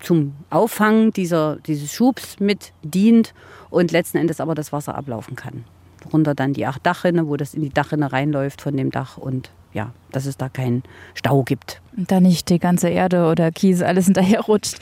zum 0.00 0.34
Auffangen 0.50 1.12
dieser, 1.12 1.56
dieses 1.66 1.92
Schubs 1.92 2.38
mit 2.40 2.72
dient 2.82 3.34
und 3.70 3.92
letzten 3.92 4.18
Endes 4.18 4.40
aber 4.40 4.54
das 4.54 4.72
Wasser 4.72 4.94
ablaufen 4.94 5.36
kann. 5.36 5.64
Runter 6.12 6.34
dann 6.34 6.52
die 6.52 6.66
acht 6.66 6.84
Dachrinne, 6.84 7.28
wo 7.28 7.36
das 7.36 7.54
in 7.54 7.62
die 7.62 7.70
Dachrinne 7.70 8.12
reinläuft 8.12 8.62
von 8.62 8.76
dem 8.76 8.90
Dach 8.90 9.16
und 9.16 9.50
ja, 9.72 9.92
dass 10.10 10.26
es 10.26 10.36
da 10.36 10.48
keinen 10.48 10.82
Stau 11.14 11.42
gibt. 11.42 11.80
Und 11.96 12.10
da 12.10 12.20
nicht 12.20 12.48
die 12.48 12.58
ganze 12.58 12.88
Erde 12.88 13.26
oder 13.30 13.50
Kies 13.52 13.82
alles 13.82 14.06
hinterher 14.06 14.40
rutscht. 14.40 14.78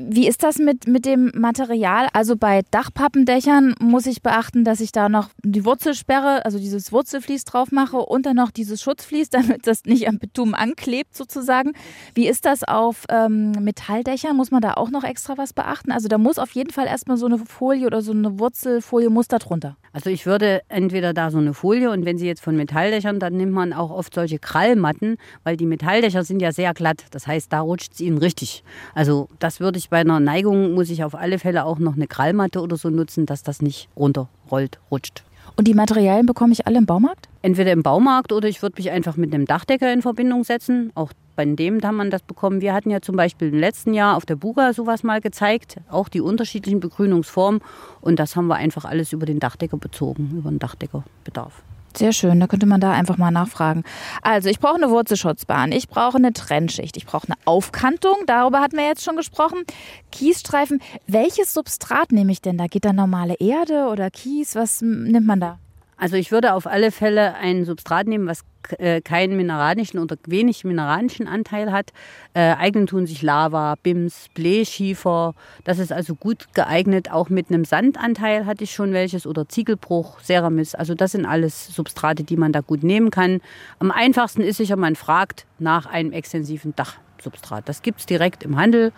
Wie 0.00 0.28
ist 0.28 0.44
das 0.44 0.58
mit, 0.58 0.86
mit 0.86 1.04
dem 1.04 1.32
Material? 1.34 2.06
Also 2.12 2.36
bei 2.36 2.62
Dachpappendächern 2.70 3.74
muss 3.80 4.06
ich 4.06 4.22
beachten, 4.22 4.62
dass 4.62 4.78
ich 4.78 4.92
da 4.92 5.08
noch 5.08 5.30
die 5.42 5.64
Wurzelsperre, 5.64 6.44
also 6.44 6.60
dieses 6.60 6.92
Wurzelflies 6.92 7.44
drauf 7.44 7.72
mache 7.72 7.96
und 7.96 8.24
dann 8.24 8.36
noch 8.36 8.52
dieses 8.52 8.80
Schutzflies, 8.80 9.28
damit 9.30 9.66
das 9.66 9.86
nicht 9.86 10.08
am 10.08 10.20
Bitumen 10.20 10.54
anklebt 10.54 11.16
sozusagen. 11.16 11.72
Wie 12.14 12.28
ist 12.28 12.44
das 12.44 12.62
auf 12.62 13.06
ähm, 13.08 13.50
Metalldächern? 13.50 14.36
Muss 14.36 14.52
man 14.52 14.60
da 14.60 14.74
auch 14.74 14.90
noch 14.90 15.02
extra 15.02 15.36
was 15.36 15.52
beachten? 15.52 15.90
Also 15.90 16.06
da 16.06 16.16
muss 16.16 16.38
auf 16.38 16.52
jeden 16.52 16.70
Fall 16.70 16.86
erstmal 16.86 17.16
so 17.16 17.26
eine 17.26 17.38
Folie 17.38 17.86
oder 17.86 18.00
so 18.00 18.12
eine 18.12 18.38
Wurzelfolie 18.38 19.10
muss 19.10 19.26
da 19.26 19.40
drunter. 19.40 19.76
Also 19.92 20.10
ich 20.10 20.26
würde 20.26 20.62
entweder 20.68 21.12
da 21.12 21.30
so 21.32 21.38
eine 21.38 21.54
Folie 21.54 21.90
und 21.90 22.04
wenn 22.04 22.18
Sie 22.18 22.26
jetzt 22.26 22.42
von 22.42 22.56
Metalldächern, 22.56 23.18
dann 23.18 23.36
nimmt 23.36 23.52
man 23.52 23.72
auch 23.72 23.90
oft 23.90 24.14
solche 24.14 24.38
Krallmatten, 24.38 25.16
weil 25.42 25.56
die 25.56 25.66
Metalldächer 25.66 26.22
sind 26.22 26.40
ja 26.40 26.52
sehr 26.52 26.72
glatt. 26.72 27.06
Das 27.10 27.26
heißt, 27.26 27.52
da 27.52 27.60
rutscht 27.60 27.94
es 27.94 28.00
Ihnen 28.00 28.18
richtig. 28.18 28.62
Also 28.94 29.28
das 29.40 29.58
würde 29.58 29.78
ich 29.78 29.87
bei 29.90 29.98
einer 29.98 30.20
Neigung, 30.20 30.74
muss 30.74 30.90
ich 30.90 31.04
auf 31.04 31.14
alle 31.14 31.38
Fälle 31.38 31.64
auch 31.64 31.78
noch 31.78 31.96
eine 31.96 32.06
Krallmatte 32.06 32.60
oder 32.60 32.76
so 32.76 32.90
nutzen, 32.90 33.26
dass 33.26 33.42
das 33.42 33.62
nicht 33.62 33.88
runterrollt, 33.96 34.78
rutscht. 34.90 35.22
Und 35.56 35.66
die 35.66 35.74
Materialien 35.74 36.26
bekomme 36.26 36.52
ich 36.52 36.66
alle 36.66 36.78
im 36.78 36.86
Baumarkt? 36.86 37.28
Entweder 37.42 37.72
im 37.72 37.82
Baumarkt 37.82 38.32
oder 38.32 38.48
ich 38.48 38.62
würde 38.62 38.76
mich 38.78 38.90
einfach 38.90 39.16
mit 39.16 39.34
einem 39.34 39.44
Dachdecker 39.44 39.92
in 39.92 40.02
Verbindung 40.02 40.44
setzen. 40.44 40.92
Auch 40.94 41.12
bei 41.34 41.44
dem 41.44 41.80
kann 41.80 41.96
man 41.96 42.10
das 42.10 42.22
bekommen. 42.22 42.60
Wir 42.60 42.74
hatten 42.74 42.90
ja 42.90 43.00
zum 43.00 43.16
Beispiel 43.16 43.48
im 43.48 43.58
letzten 43.58 43.92
Jahr 43.92 44.16
auf 44.16 44.24
der 44.24 44.36
Buga 44.36 44.72
sowas 44.72 45.02
mal 45.02 45.20
gezeigt, 45.20 45.78
auch 45.90 46.08
die 46.08 46.20
unterschiedlichen 46.20 46.78
Begrünungsformen. 46.78 47.60
Und 48.00 48.20
das 48.20 48.36
haben 48.36 48.46
wir 48.46 48.56
einfach 48.56 48.84
alles 48.84 49.12
über 49.12 49.26
den 49.26 49.40
Dachdecker 49.40 49.78
bezogen, 49.78 50.34
über 50.38 50.50
den 50.50 50.60
Dachdeckerbedarf. 50.60 51.62
Sehr 51.98 52.12
schön, 52.12 52.38
da 52.38 52.46
könnte 52.46 52.66
man 52.66 52.80
da 52.80 52.92
einfach 52.92 53.16
mal 53.16 53.32
nachfragen. 53.32 53.82
Also, 54.22 54.48
ich 54.48 54.60
brauche 54.60 54.76
eine 54.76 54.88
Wurzelschutzbahn, 54.88 55.72
ich 55.72 55.88
brauche 55.88 56.16
eine 56.16 56.32
Trennschicht, 56.32 56.96
ich 56.96 57.06
brauche 57.06 57.26
eine 57.26 57.34
Aufkantung, 57.44 58.14
darüber 58.26 58.60
hatten 58.60 58.76
wir 58.76 58.86
jetzt 58.86 59.02
schon 59.02 59.16
gesprochen. 59.16 59.64
Kiesstreifen, 60.12 60.80
welches 61.08 61.52
Substrat 61.52 62.12
nehme 62.12 62.30
ich 62.30 62.40
denn 62.40 62.56
da? 62.56 62.68
Geht 62.68 62.84
da 62.84 62.92
normale 62.92 63.34
Erde 63.40 63.88
oder 63.90 64.12
Kies? 64.12 64.54
Was 64.54 64.80
nimmt 64.80 65.26
man 65.26 65.40
da? 65.40 65.58
Also 65.98 66.16
ich 66.16 66.30
würde 66.30 66.54
auf 66.54 66.66
alle 66.66 66.92
Fälle 66.92 67.34
ein 67.34 67.64
Substrat 67.64 68.06
nehmen, 68.06 68.28
was 68.28 68.44
äh, 68.78 69.00
keinen 69.00 69.36
mineralischen 69.36 69.98
oder 69.98 70.16
wenig 70.26 70.64
mineralischen 70.64 71.26
Anteil 71.26 71.72
hat. 71.72 71.90
Äh, 72.34 72.52
eignen 72.52 72.86
tun 72.86 73.06
sich 73.06 73.20
Lava, 73.22 73.74
Bims, 73.82 74.28
Bleeschiefer. 74.32 75.34
Das 75.64 75.80
ist 75.80 75.92
also 75.92 76.14
gut 76.14 76.54
geeignet. 76.54 77.10
Auch 77.10 77.30
mit 77.30 77.50
einem 77.50 77.64
Sandanteil 77.64 78.46
hatte 78.46 78.64
ich 78.64 78.72
schon 78.72 78.92
welches 78.92 79.26
oder 79.26 79.48
Ziegelbruch, 79.48 80.20
Ceramis. 80.20 80.76
Also 80.76 80.94
das 80.94 81.12
sind 81.12 81.26
alles 81.26 81.66
Substrate, 81.74 82.22
die 82.22 82.36
man 82.36 82.52
da 82.52 82.60
gut 82.60 82.84
nehmen 82.84 83.10
kann. 83.10 83.40
Am 83.80 83.90
einfachsten 83.90 84.42
ist 84.42 84.58
sicher, 84.58 84.76
man 84.76 84.94
fragt 84.94 85.46
nach 85.58 85.86
einem 85.86 86.12
extensiven 86.12 86.76
Dach 86.76 86.96
Substrat. 87.20 87.68
Das 87.68 87.82
gibt 87.82 88.00
es 88.00 88.06
direkt 88.06 88.44
im 88.44 88.56
Handel 88.56 88.92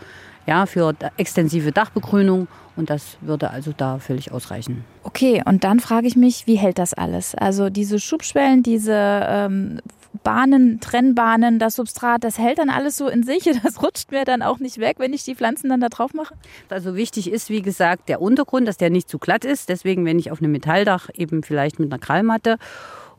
ja, 0.51 0.67
für 0.67 0.97
extensive 1.17 1.71
Dachbegrünung 1.71 2.49
und 2.75 2.91
das 2.91 3.19
würde 3.21 3.51
also 3.51 3.73
da 3.77 4.01
völlig 4.01 4.33
ausreichen. 4.33 4.85
Okay, 5.05 5.43
und 5.47 5.63
dann 5.63 5.79
frage 5.79 6.09
ich 6.09 6.17
mich, 6.17 6.49
wie 6.49 6.57
hält 6.57 6.79
das 6.79 6.93
alles? 6.93 7.37
Also 7.37 7.71
diese 7.71 8.01
Schubschwellen, 8.01 8.65
diese 8.65 8.93
ähm, 8.97 9.81
Bahnen, 10.25 10.81
Trennbahnen, 10.81 11.61
das 11.61 11.77
Substrat, 11.77 12.25
das 12.25 12.37
hält 12.39 12.59
dann 12.59 12.69
alles 12.69 12.97
so 12.97 13.07
in 13.07 13.23
sich. 13.23 13.45
Das 13.63 13.81
rutscht 13.81 14.11
mir 14.11 14.25
dann 14.25 14.43
auch 14.43 14.59
nicht 14.59 14.79
weg, 14.79 14.97
wenn 14.99 15.13
ich 15.13 15.23
die 15.23 15.37
Pflanzen 15.37 15.69
dann 15.69 15.81
da 15.81 15.89
drauf 15.89 16.15
mache. 16.15 16.35
Also 16.69 16.97
wichtig 16.97 17.31
ist, 17.31 17.49
wie 17.49 17.63
gesagt, 17.63 18.09
der 18.09 18.21
Untergrund, 18.21 18.67
dass 18.67 18.77
der 18.77 18.91
nicht 18.91 19.09
zu 19.09 19.21
glatt 19.21 19.45
ist. 19.45 19.69
Deswegen, 19.69 20.05
wenn 20.05 20.19
ich 20.19 20.33
auf 20.33 20.41
einem 20.41 20.51
Metalldach 20.51 21.11
eben 21.15 21.45
vielleicht 21.45 21.79
mit 21.79 21.93
einer 21.93 22.01
Krallmatte 22.01 22.57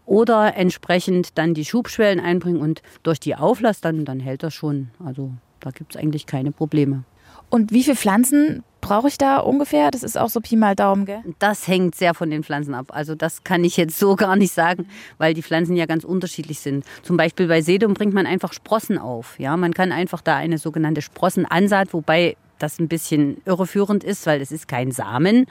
oder 0.06 0.58
entsprechend 0.58 1.38
dann 1.38 1.54
die 1.54 1.64
Schubschwellen 1.64 2.20
einbringe 2.20 2.60
und 2.60 2.82
durch 3.04 3.22
die 3.22 3.36
Auflass, 3.36 3.80
dann, 3.80 4.04
dann 4.04 4.20
hält 4.20 4.44
das 4.44 4.54
schon. 4.54 4.90
Also 5.06 5.32
da 5.62 5.70
gibt 5.72 5.96
es 5.96 6.02
eigentlich 6.02 6.26
keine 6.26 6.52
Probleme. 6.52 7.06
Und 7.52 7.74
wie 7.74 7.84
viele 7.84 7.98
Pflanzen 7.98 8.64
brauche 8.80 9.10
ich 9.10 9.18
da 9.18 9.38
ungefähr? 9.38 9.92
Das 9.92 10.04
ist 10.04 10.18
auch 10.18 10.30
so 10.30 10.40
Pi 10.40 10.56
mal 10.56 10.74
Daumen, 10.74 11.06
gell? 11.06 11.22
Das 11.38 11.68
hängt 11.68 11.96
sehr 11.96 12.14
von 12.14 12.30
den 12.30 12.44
Pflanzen 12.44 12.74
ab. 12.74 12.88
Also 12.90 13.14
das 13.14 13.44
kann 13.44 13.64
ich 13.66 13.76
jetzt 13.76 14.00
so 14.00 14.16
gar 14.18 14.38
nicht 14.38 14.54
sagen, 14.54 14.88
weil 15.18 15.34
die 15.34 15.44
Pflanzen 15.44 15.76
ja 15.76 15.86
ganz 15.86 16.06
unterschiedlich 16.06 16.62
sind. 16.62 16.86
Zum 17.04 17.18
Beispiel 17.18 17.48
bei 17.48 17.62
Sedum 17.62 17.94
bringt 17.94 18.14
man 18.14 18.26
einfach 18.26 18.54
Sprossen 18.54 18.98
auf. 18.98 19.38
Ja, 19.38 19.58
man 19.58 19.74
kann 19.74 19.92
einfach 19.92 20.22
da 20.22 20.38
eine 20.38 20.58
sogenannte 20.58 21.02
Sprossenansaat, 21.02 21.94
wobei 21.94 22.38
das 22.58 22.80
ein 22.80 22.88
bisschen 22.88 23.42
irreführend 23.46 24.04
ist, 24.04 24.26
weil 24.26 24.40
es 24.40 24.52
ist 24.52 24.70
kein 24.70 24.92
Samen. 24.92 25.46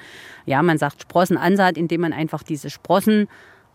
Ja, 0.46 0.62
man 0.62 0.78
sagt 0.78 1.02
Sprossenansaat, 1.02 1.76
indem 1.76 2.00
man 2.00 2.14
einfach 2.14 2.42
diese 2.42 2.70
Sprossen 2.70 3.28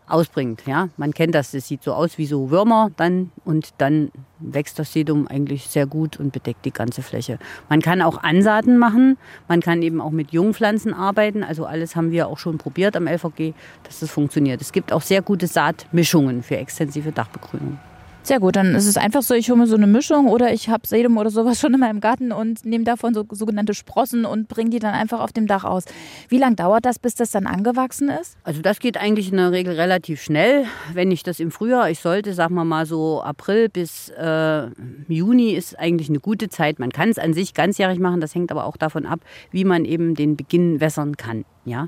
ausbringt. 0.08 0.62
Ja, 0.66 0.88
man 0.96 1.12
kennt 1.12 1.34
das, 1.34 1.50
das 1.50 1.68
sieht 1.68 1.82
so 1.82 1.92
aus 1.92 2.18
wie 2.18 2.26
so 2.26 2.50
Würmer 2.50 2.90
dann 2.96 3.32
und 3.44 3.70
dann 3.78 4.10
wächst 4.38 4.78
das 4.78 4.92
Sedum 4.92 5.26
eigentlich 5.26 5.66
sehr 5.68 5.86
gut 5.86 6.18
und 6.18 6.32
bedeckt 6.32 6.64
die 6.64 6.72
ganze 6.72 7.02
Fläche. 7.02 7.38
Man 7.68 7.80
kann 7.80 8.02
auch 8.02 8.22
Ansaaten 8.22 8.78
machen, 8.78 9.16
man 9.48 9.60
kann 9.60 9.82
eben 9.82 10.00
auch 10.00 10.10
mit 10.10 10.32
Jungpflanzen 10.32 10.94
arbeiten. 10.94 11.42
Also 11.42 11.64
alles 11.64 11.96
haben 11.96 12.10
wir 12.10 12.28
auch 12.28 12.38
schon 12.38 12.58
probiert 12.58 12.96
am 12.96 13.06
LVG, 13.06 13.54
dass 13.82 14.00
das 14.00 14.10
funktioniert. 14.10 14.60
Es 14.60 14.72
gibt 14.72 14.92
auch 14.92 15.02
sehr 15.02 15.22
gute 15.22 15.46
Saatmischungen 15.46 16.42
für 16.42 16.56
extensive 16.56 17.12
Dachbegrünung. 17.12 17.78
Sehr 18.26 18.40
gut, 18.40 18.56
dann 18.56 18.74
ist 18.74 18.88
es 18.88 18.96
einfach 18.96 19.22
so, 19.22 19.34
ich 19.34 19.50
hole 19.50 19.60
mir 19.60 19.68
so 19.68 19.76
eine 19.76 19.86
Mischung 19.86 20.26
oder 20.26 20.52
ich 20.52 20.68
habe 20.68 20.84
Sedum 20.84 21.16
oder 21.16 21.30
sowas 21.30 21.60
schon 21.60 21.74
in 21.74 21.78
meinem 21.78 22.00
Garten 22.00 22.32
und 22.32 22.64
nehme 22.64 22.82
davon 22.82 23.14
so 23.14 23.24
sogenannte 23.30 23.72
Sprossen 23.72 24.24
und 24.24 24.48
bringe 24.48 24.70
die 24.70 24.80
dann 24.80 24.94
einfach 24.94 25.20
auf 25.20 25.32
dem 25.32 25.46
Dach 25.46 25.62
aus. 25.62 25.84
Wie 26.28 26.38
lange 26.38 26.56
dauert 26.56 26.86
das, 26.86 26.98
bis 26.98 27.14
das 27.14 27.30
dann 27.30 27.46
angewachsen 27.46 28.08
ist? 28.08 28.36
Also 28.42 28.62
das 28.62 28.80
geht 28.80 28.96
eigentlich 28.96 29.30
in 29.30 29.36
der 29.36 29.52
Regel 29.52 29.74
relativ 29.74 30.20
schnell. 30.20 30.64
Wenn 30.92 31.12
ich 31.12 31.22
das 31.22 31.38
im 31.38 31.52
Frühjahr, 31.52 31.88
ich 31.88 32.00
sollte, 32.00 32.34
sagen 32.34 32.56
wir 32.56 32.64
mal 32.64 32.84
so 32.84 33.22
April 33.22 33.68
bis 33.68 34.08
äh, 34.08 34.70
Juni 35.06 35.52
ist 35.52 35.78
eigentlich 35.78 36.08
eine 36.08 36.18
gute 36.18 36.48
Zeit. 36.48 36.80
Man 36.80 36.90
kann 36.90 37.10
es 37.10 37.20
an 37.20 37.32
sich 37.32 37.54
ganzjährig 37.54 38.00
machen, 38.00 38.20
das 38.20 38.34
hängt 38.34 38.50
aber 38.50 38.64
auch 38.64 38.76
davon 38.76 39.06
ab, 39.06 39.20
wie 39.52 39.64
man 39.64 39.84
eben 39.84 40.16
den 40.16 40.34
Beginn 40.34 40.80
wässern 40.80 41.16
kann. 41.16 41.44
Ja? 41.64 41.86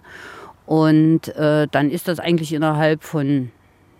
Und 0.66 1.34
äh, 1.34 1.66
dann 1.68 1.90
ist 1.90 2.06
das 2.06 2.20
eigentlich 2.20 2.52
innerhalb 2.52 3.02
von 3.02 3.50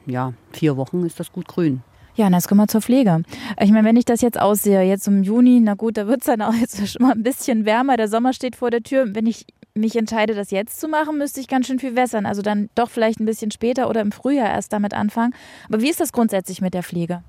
ja, 0.07 0.35
vier 0.52 0.76
Wochen 0.76 1.04
ist 1.04 1.18
das 1.18 1.33
gut 1.33 1.49
grün. 1.49 1.83
Ja, 2.19 2.27
und 2.27 2.33
jetzt 2.33 2.49
kommen 2.49 2.61
wir 2.61 2.67
zur 2.67 2.83
Pflege. 2.83 3.23
Ich 3.61 3.71
meine, 3.71 3.87
wenn 3.87 3.95
ich 3.95 4.05
das 4.05 4.23
jetzt 4.23 4.41
aussehe, 4.41 4.83
jetzt 4.83 5.07
im 5.07 5.23
Juni, 5.23 5.61
na 5.63 5.75
gut, 5.75 5.97
da 5.97 6.09
wird 6.09 6.23
es 6.23 6.27
dann 6.27 6.43
auch 6.43 6.53
jetzt 6.53 6.77
schon 6.89 7.07
mal 7.07 7.13
ein 7.13 7.23
bisschen 7.23 7.65
wärmer, 7.65 7.97
der 7.97 8.09
Sommer 8.09 8.33
steht 8.33 8.57
vor 8.57 8.73
der 8.73 8.83
Tür. 8.83 9.15
Wenn 9.15 9.27
ich 9.27 9.47
mich 9.75 9.95
entscheide, 9.95 10.35
das 10.35 10.51
jetzt 10.51 10.81
zu 10.81 10.89
machen, 10.89 11.17
müsste 11.17 11.41
ich 11.41 11.47
ganz 11.47 11.69
schön 11.69 11.79
viel 11.79 11.95
wässern. 11.95 12.27
Also 12.27 12.43
dann 12.43 12.71
doch 12.75 12.91
vielleicht 12.91 13.21
ein 13.21 13.25
bisschen 13.25 13.53
später 13.53 13.89
oder 13.89 14.01
im 14.01 14.11
Frühjahr 14.11 14.51
erst 14.51 14.73
damit 14.73 14.95
anfangen. 14.95 15.33
Aber 15.69 15.81
wie 15.81 15.89
ist 15.89 16.01
das 16.01 16.11
grundsätzlich 16.11 16.61
mit 16.61 16.75
der 16.75 16.83
Pflege? 16.83 17.23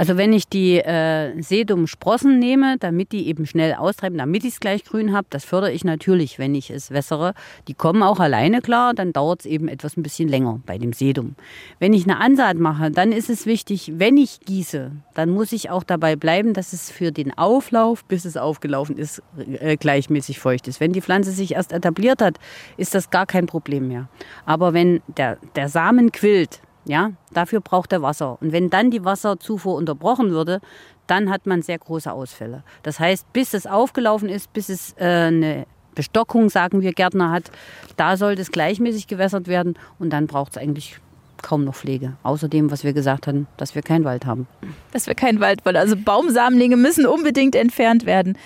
Also 0.00 0.16
wenn 0.16 0.32
ich 0.32 0.48
die 0.48 0.78
äh, 0.78 1.38
Sedum-Sprossen 1.42 2.38
nehme, 2.38 2.78
damit 2.78 3.12
die 3.12 3.28
eben 3.28 3.44
schnell 3.44 3.74
austreiben, 3.74 4.16
damit 4.16 4.44
ich 4.44 4.54
es 4.54 4.60
gleich 4.60 4.82
grün 4.82 5.12
habe, 5.12 5.26
das 5.28 5.44
fördere 5.44 5.72
ich 5.72 5.84
natürlich, 5.84 6.38
wenn 6.38 6.54
ich 6.54 6.70
es 6.70 6.90
wässere. 6.90 7.34
Die 7.68 7.74
kommen 7.74 8.02
auch 8.02 8.18
alleine 8.18 8.62
klar, 8.62 8.94
dann 8.94 9.12
dauert 9.12 9.40
es 9.40 9.46
eben 9.46 9.68
etwas 9.68 9.98
ein 9.98 10.02
bisschen 10.02 10.30
länger 10.30 10.58
bei 10.64 10.78
dem 10.78 10.94
Sedum. 10.94 11.34
Wenn 11.80 11.92
ich 11.92 12.04
eine 12.04 12.18
Ansaat 12.18 12.56
mache, 12.56 12.90
dann 12.90 13.12
ist 13.12 13.28
es 13.28 13.44
wichtig, 13.44 13.92
wenn 13.96 14.16
ich 14.16 14.40
gieße, 14.40 14.90
dann 15.12 15.28
muss 15.28 15.52
ich 15.52 15.68
auch 15.68 15.84
dabei 15.84 16.16
bleiben, 16.16 16.54
dass 16.54 16.72
es 16.72 16.90
für 16.90 17.12
den 17.12 17.36
Auflauf, 17.36 18.02
bis 18.06 18.24
es 18.24 18.38
aufgelaufen 18.38 18.96
ist, 18.96 19.22
äh, 19.36 19.76
gleichmäßig 19.76 20.38
feucht 20.38 20.66
ist. 20.66 20.80
Wenn 20.80 20.94
die 20.94 21.02
Pflanze 21.02 21.30
sich 21.30 21.52
erst 21.52 21.74
etabliert 21.74 22.22
hat, 22.22 22.38
ist 22.78 22.94
das 22.94 23.10
gar 23.10 23.26
kein 23.26 23.44
Problem 23.44 23.88
mehr. 23.88 24.08
Aber 24.46 24.72
wenn 24.72 25.02
der, 25.18 25.36
der 25.56 25.68
Samen 25.68 26.10
quillt, 26.10 26.62
ja, 26.84 27.12
dafür 27.32 27.60
braucht 27.60 27.92
er 27.92 28.02
Wasser. 28.02 28.38
Und 28.40 28.52
wenn 28.52 28.70
dann 28.70 28.90
die 28.90 29.04
Wasserzufuhr 29.04 29.74
unterbrochen 29.74 30.30
würde, 30.30 30.60
dann 31.06 31.30
hat 31.30 31.46
man 31.46 31.62
sehr 31.62 31.78
große 31.78 32.12
Ausfälle. 32.12 32.62
Das 32.82 33.00
heißt, 33.00 33.32
bis 33.32 33.54
es 33.54 33.66
aufgelaufen 33.66 34.28
ist, 34.28 34.52
bis 34.52 34.68
es 34.68 34.94
äh, 34.98 35.04
eine 35.04 35.66
Bestockung, 35.94 36.48
sagen 36.48 36.80
wir 36.80 36.92
Gärtner, 36.92 37.30
hat, 37.30 37.50
da 37.96 38.16
sollte 38.16 38.42
es 38.42 38.52
gleichmäßig 38.52 39.06
gewässert 39.06 39.48
werden 39.48 39.74
und 39.98 40.10
dann 40.10 40.26
braucht 40.26 40.52
es 40.52 40.58
eigentlich 40.58 40.98
kaum 41.42 41.64
noch 41.64 41.74
Pflege. 41.74 42.16
Außerdem, 42.22 42.70
was 42.70 42.84
wir 42.84 42.92
gesagt 42.92 43.26
haben, 43.26 43.46
dass 43.56 43.74
wir 43.74 43.82
keinen 43.82 44.04
Wald 44.04 44.26
haben. 44.26 44.46
Dass 44.92 45.06
wir 45.06 45.14
keinen 45.14 45.40
Wald 45.40 45.64
wollen. 45.64 45.76
Also 45.76 45.96
Baumsamenlinge 45.96 46.76
müssen 46.76 47.06
unbedingt 47.06 47.54
entfernt 47.54 48.06
werden. 48.06 48.38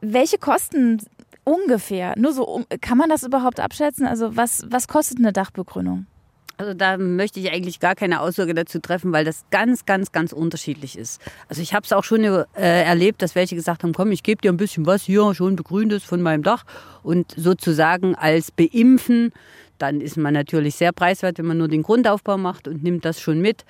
Welche 0.00 0.38
Kosten 0.38 1.00
ungefähr, 1.44 2.14
nur 2.18 2.32
so, 2.32 2.64
kann 2.80 2.98
man 2.98 3.08
das 3.08 3.22
überhaupt 3.22 3.60
abschätzen? 3.60 4.06
Also 4.06 4.36
was, 4.36 4.66
was 4.68 4.88
kostet 4.88 5.18
eine 5.18 5.32
Dachbegrünung? 5.32 6.06
Also 6.56 6.72
da 6.72 6.98
möchte 6.98 7.40
ich 7.40 7.50
eigentlich 7.50 7.80
gar 7.80 7.94
keine 7.94 8.20
Aussage 8.20 8.54
dazu 8.54 8.78
treffen, 8.78 9.12
weil 9.12 9.24
das 9.24 9.44
ganz, 9.50 9.86
ganz, 9.86 10.12
ganz 10.12 10.32
unterschiedlich 10.32 10.96
ist. 10.96 11.20
Also 11.48 11.62
ich 11.62 11.74
habe 11.74 11.84
es 11.84 11.92
auch 11.92 12.04
schon 12.04 12.22
äh, 12.22 12.44
erlebt, 12.54 13.22
dass 13.22 13.34
welche 13.34 13.56
gesagt 13.56 13.82
haben, 13.82 13.92
komm, 13.92 14.12
ich 14.12 14.22
gebe 14.22 14.40
dir 14.40 14.52
ein 14.52 14.56
bisschen 14.56 14.86
was 14.86 15.02
hier, 15.02 15.34
schon 15.34 15.56
begrüntes 15.56 16.04
von 16.04 16.22
meinem 16.22 16.42
Dach 16.44 16.64
und 17.02 17.34
sozusagen 17.36 18.14
als 18.14 18.52
Beimpfen, 18.52 19.32
dann 19.78 20.00
ist 20.00 20.16
man 20.16 20.32
natürlich 20.34 20.76
sehr 20.76 20.92
preiswert, 20.92 21.38
wenn 21.38 21.46
man 21.46 21.58
nur 21.58 21.68
den 21.68 21.82
Grundaufbau 21.82 22.38
macht 22.38 22.68
und 22.68 22.84
nimmt 22.84 23.04
das 23.04 23.20
schon 23.20 23.40
mit. 23.40 23.64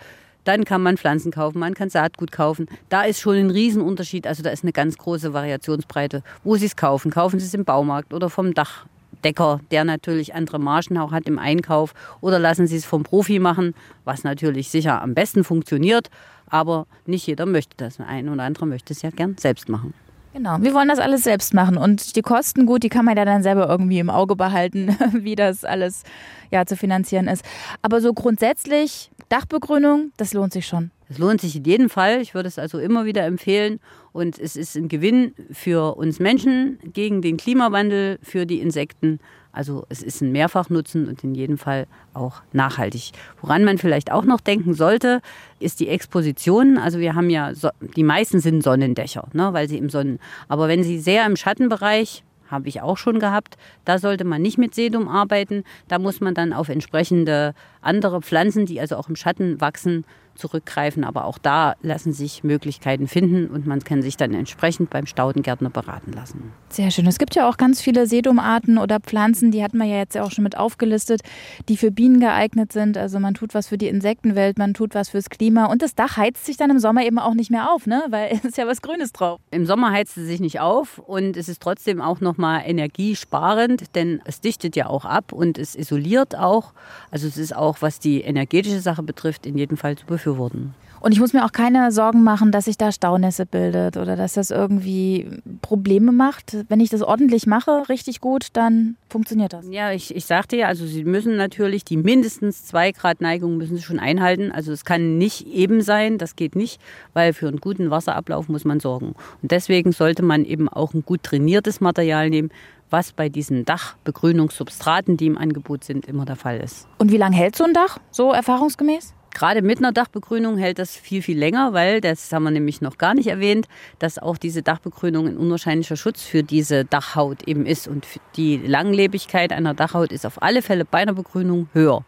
Dann 0.44 0.64
kann 0.64 0.82
man 0.82 0.98
Pflanzen 0.98 1.32
kaufen, 1.32 1.58
man 1.58 1.72
kann 1.72 1.88
Saatgut 1.88 2.30
kaufen. 2.30 2.66
Da 2.90 3.04
ist 3.04 3.18
schon 3.18 3.36
ein 3.36 3.50
Riesenunterschied. 3.50 4.26
Also 4.26 4.42
da 4.42 4.50
ist 4.50 4.62
eine 4.62 4.72
ganz 4.72 4.98
große 4.98 5.32
Variationsbreite. 5.32 6.22
Wo 6.42 6.56
Sie 6.56 6.66
es 6.66 6.76
kaufen, 6.76 7.10
kaufen 7.10 7.40
Sie 7.40 7.46
es 7.46 7.54
im 7.54 7.64
Baumarkt 7.64 8.12
oder 8.12 8.28
vom 8.28 8.52
Dach, 8.52 8.84
Decker, 9.24 9.60
der 9.70 9.84
natürlich 9.84 10.34
andere 10.34 10.58
Margen 10.58 10.98
auch 10.98 11.12
hat 11.12 11.26
im 11.26 11.38
Einkauf. 11.38 11.94
Oder 12.20 12.38
lassen 12.38 12.66
Sie 12.66 12.76
es 12.76 12.84
vom 12.84 13.02
Profi 13.02 13.38
machen, 13.38 13.74
was 14.04 14.24
natürlich 14.24 14.68
sicher 14.68 15.02
am 15.02 15.14
besten 15.14 15.44
funktioniert. 15.44 16.10
Aber 16.48 16.86
nicht 17.06 17.26
jeder 17.26 17.46
möchte 17.46 17.76
das. 17.76 17.98
Ein 18.00 18.28
oder 18.28 18.42
andere 18.42 18.66
möchte 18.66 18.92
es 18.92 19.02
ja 19.02 19.10
gern 19.10 19.36
selbst 19.38 19.68
machen. 19.68 19.94
Genau, 20.34 20.56
wir 20.60 20.74
wollen 20.74 20.88
das 20.88 20.98
alles 20.98 21.22
selbst 21.22 21.54
machen 21.54 21.76
und 21.76 22.16
die 22.16 22.22
Kosten, 22.22 22.66
gut, 22.66 22.82
die 22.82 22.88
kann 22.88 23.04
man 23.04 23.16
ja 23.16 23.24
dann 23.24 23.44
selber 23.44 23.68
irgendwie 23.68 24.00
im 24.00 24.10
Auge 24.10 24.34
behalten, 24.34 24.96
wie 25.12 25.36
das 25.36 25.64
alles 25.64 26.02
ja 26.50 26.66
zu 26.66 26.76
finanzieren 26.76 27.28
ist. 27.28 27.44
Aber 27.82 28.00
so 28.00 28.12
grundsätzlich 28.12 29.12
Dachbegrünung, 29.28 30.10
das 30.16 30.34
lohnt 30.34 30.52
sich 30.52 30.66
schon. 30.66 30.90
Es 31.08 31.18
lohnt 31.18 31.40
sich 31.40 31.56
in 31.56 31.64
jedem 31.64 31.90
Fall. 31.90 32.20
Ich 32.20 32.34
würde 32.34 32.48
es 32.48 32.58
also 32.58 32.78
immer 32.78 33.04
wieder 33.04 33.24
empfehlen. 33.24 33.80
Und 34.12 34.38
es 34.38 34.56
ist 34.56 34.76
ein 34.76 34.88
Gewinn 34.88 35.34
für 35.52 35.96
uns 35.96 36.20
Menschen 36.20 36.78
gegen 36.92 37.22
den 37.22 37.36
Klimawandel, 37.36 38.18
für 38.22 38.46
die 38.46 38.60
Insekten. 38.60 39.20
Also 39.52 39.84
es 39.88 40.02
ist 40.02 40.20
ein 40.20 40.32
Mehrfachnutzen 40.32 41.06
und 41.06 41.22
in 41.22 41.34
jedem 41.34 41.58
Fall 41.58 41.86
auch 42.12 42.42
nachhaltig. 42.52 43.12
Woran 43.40 43.64
man 43.64 43.78
vielleicht 43.78 44.10
auch 44.10 44.24
noch 44.24 44.40
denken 44.40 44.74
sollte, 44.74 45.20
ist 45.60 45.78
die 45.78 45.88
Exposition. 45.88 46.76
Also 46.76 46.98
wir 46.98 47.14
haben 47.14 47.30
ja, 47.30 47.54
so, 47.54 47.70
die 47.96 48.02
meisten 48.02 48.40
sind 48.40 48.62
Sonnendächer, 48.62 49.28
ne, 49.32 49.52
weil 49.52 49.68
sie 49.68 49.78
im 49.78 49.90
Sonnen. 49.90 50.18
Aber 50.48 50.66
wenn 50.68 50.82
sie 50.82 50.98
sehr 50.98 51.24
im 51.26 51.36
Schattenbereich 51.36 52.24
habe 52.50 52.68
ich 52.68 52.82
auch 52.82 52.96
schon 52.98 53.18
gehabt. 53.18 53.56
Da 53.84 53.98
sollte 53.98 54.24
man 54.24 54.42
nicht 54.42 54.58
mit 54.58 54.74
Sedum 54.74 55.08
arbeiten. 55.08 55.64
Da 55.88 55.98
muss 55.98 56.20
man 56.20 56.34
dann 56.34 56.52
auf 56.52 56.68
entsprechende 56.68 57.54
andere 57.80 58.20
Pflanzen, 58.22 58.66
die 58.66 58.80
also 58.80 58.96
auch 58.96 59.08
im 59.08 59.16
Schatten 59.16 59.60
wachsen, 59.60 60.04
zurückgreifen. 60.34 61.04
Aber 61.04 61.24
auch 61.24 61.38
da 61.38 61.74
lassen 61.82 62.12
sich 62.12 62.44
Möglichkeiten 62.44 63.08
finden 63.08 63.48
und 63.48 63.66
man 63.66 63.80
kann 63.80 64.02
sich 64.02 64.16
dann 64.16 64.34
entsprechend 64.34 64.90
beim 64.90 65.06
Staudengärtner 65.06 65.70
beraten 65.70 66.12
lassen. 66.12 66.52
Sehr 66.68 66.90
schön. 66.90 67.06
Es 67.06 67.18
gibt 67.18 67.34
ja 67.34 67.48
auch 67.48 67.56
ganz 67.56 67.80
viele 67.80 68.06
Sedumarten 68.06 68.78
oder 68.78 69.00
Pflanzen, 69.00 69.50
die 69.50 69.62
hat 69.62 69.74
man 69.74 69.88
ja 69.88 69.96
jetzt 69.96 70.18
auch 70.18 70.30
schon 70.30 70.44
mit 70.44 70.56
aufgelistet, 70.56 71.22
die 71.68 71.76
für 71.76 71.90
Bienen 71.90 72.20
geeignet 72.20 72.72
sind. 72.72 72.98
Also 72.98 73.20
man 73.20 73.34
tut 73.34 73.54
was 73.54 73.68
für 73.68 73.78
die 73.78 73.88
Insektenwelt, 73.88 74.58
man 74.58 74.74
tut 74.74 74.94
was 74.94 75.10
fürs 75.10 75.30
Klima 75.30 75.66
und 75.66 75.82
das 75.82 75.94
Dach 75.94 76.16
heizt 76.16 76.44
sich 76.44 76.56
dann 76.56 76.70
im 76.70 76.78
Sommer 76.78 77.04
eben 77.04 77.18
auch 77.18 77.34
nicht 77.34 77.50
mehr 77.50 77.70
auf, 77.70 77.86
ne? 77.86 78.02
weil 78.10 78.32
es 78.32 78.44
ist 78.44 78.58
ja 78.58 78.66
was 78.66 78.82
Grünes 78.82 79.12
drauf. 79.12 79.40
Im 79.50 79.66
Sommer 79.66 79.92
heizt 79.92 80.16
es 80.16 80.26
sich 80.26 80.40
nicht 80.40 80.60
auf 80.60 80.98
und 80.98 81.36
es 81.36 81.48
ist 81.48 81.62
trotzdem 81.62 82.00
auch 82.00 82.20
nochmal 82.20 82.62
energiesparend, 82.64 83.94
denn 83.94 84.20
es 84.24 84.40
dichtet 84.40 84.76
ja 84.76 84.86
auch 84.86 85.04
ab 85.04 85.32
und 85.32 85.58
es 85.58 85.74
isoliert 85.74 86.36
auch. 86.36 86.72
Also 87.10 87.26
es 87.26 87.36
ist 87.36 87.54
auch, 87.54 87.78
was 87.80 87.98
die 87.98 88.20
energetische 88.22 88.80
Sache 88.80 89.02
betrifft, 89.02 89.46
in 89.46 89.56
jedem 89.56 89.76
Fall 89.76 89.96
zu 89.96 90.06
befürworten. 90.24 90.74
Und 91.00 91.12
ich 91.12 91.20
muss 91.20 91.34
mir 91.34 91.44
auch 91.44 91.52
keine 91.52 91.92
Sorgen 91.92 92.24
machen, 92.24 92.50
dass 92.50 92.64
sich 92.64 92.78
da 92.78 92.90
Staunässe 92.90 93.44
bildet 93.44 93.98
oder 93.98 94.16
dass 94.16 94.32
das 94.32 94.50
irgendwie 94.50 95.28
Probleme 95.60 96.12
macht. 96.12 96.56
Wenn 96.70 96.80
ich 96.80 96.88
das 96.88 97.02
ordentlich 97.02 97.46
mache, 97.46 97.90
richtig 97.90 98.22
gut, 98.22 98.46
dann 98.54 98.96
funktioniert 99.10 99.52
das. 99.52 99.66
Ja, 99.68 99.92
ich, 99.92 100.16
ich 100.16 100.24
sagte 100.24 100.56
ja, 100.56 100.68
also 100.68 100.86
Sie 100.86 101.04
müssen 101.04 101.36
natürlich 101.36 101.84
die 101.84 101.98
mindestens 101.98 102.64
zwei 102.64 102.90
Grad 102.92 103.20
Neigung 103.20 103.58
müssen 103.58 103.76
Sie 103.76 103.82
schon 103.82 103.98
einhalten. 103.98 104.50
Also 104.50 104.72
es 104.72 104.86
kann 104.86 105.18
nicht 105.18 105.46
eben 105.46 105.82
sein, 105.82 106.16
das 106.16 106.36
geht 106.36 106.56
nicht, 106.56 106.80
weil 107.12 107.34
für 107.34 107.48
einen 107.48 107.60
guten 107.60 107.90
Wasserablauf 107.90 108.48
muss 108.48 108.64
man 108.64 108.80
sorgen. 108.80 109.14
Und 109.42 109.50
deswegen 109.50 109.92
sollte 109.92 110.22
man 110.22 110.46
eben 110.46 110.70
auch 110.70 110.94
ein 110.94 111.04
gut 111.04 111.22
trainiertes 111.22 111.82
Material 111.82 112.30
nehmen, 112.30 112.48
was 112.88 113.12
bei 113.12 113.28
diesen 113.28 113.66
Dachbegrünungssubstraten, 113.66 115.18
die 115.18 115.26
im 115.26 115.36
Angebot 115.36 115.84
sind, 115.84 116.06
immer 116.06 116.24
der 116.24 116.36
Fall 116.36 116.60
ist. 116.60 116.86
Und 116.96 117.12
wie 117.12 117.18
lange 117.18 117.36
hält 117.36 117.56
so 117.56 117.64
ein 117.64 117.74
Dach, 117.74 117.98
so 118.10 118.32
erfahrungsgemäß? 118.32 119.12
Gerade 119.34 119.62
mit 119.62 119.78
einer 119.78 119.92
Dachbegrünung 119.92 120.56
hält 120.56 120.78
das 120.78 120.96
viel, 120.96 121.20
viel 121.20 121.38
länger, 121.38 121.72
weil, 121.72 122.00
das 122.00 122.32
haben 122.32 122.44
wir 122.44 122.52
nämlich 122.52 122.80
noch 122.80 122.98
gar 122.98 123.14
nicht 123.14 123.26
erwähnt, 123.26 123.66
dass 123.98 124.18
auch 124.18 124.38
diese 124.38 124.62
Dachbegrünung 124.62 125.26
ein 125.26 125.36
unwahrscheinlicher 125.36 125.96
Schutz 125.96 126.22
für 126.22 126.44
diese 126.44 126.84
Dachhaut 126.84 127.46
eben 127.46 127.66
ist. 127.66 127.88
Und 127.88 128.06
die 128.36 128.56
Langlebigkeit 128.58 129.52
einer 129.52 129.74
Dachhaut 129.74 130.12
ist 130.12 130.24
auf 130.24 130.40
alle 130.40 130.62
Fälle 130.62 130.84
bei 130.84 130.98
einer 130.98 131.14
Begrünung 131.14 131.68
höher. 131.72 132.04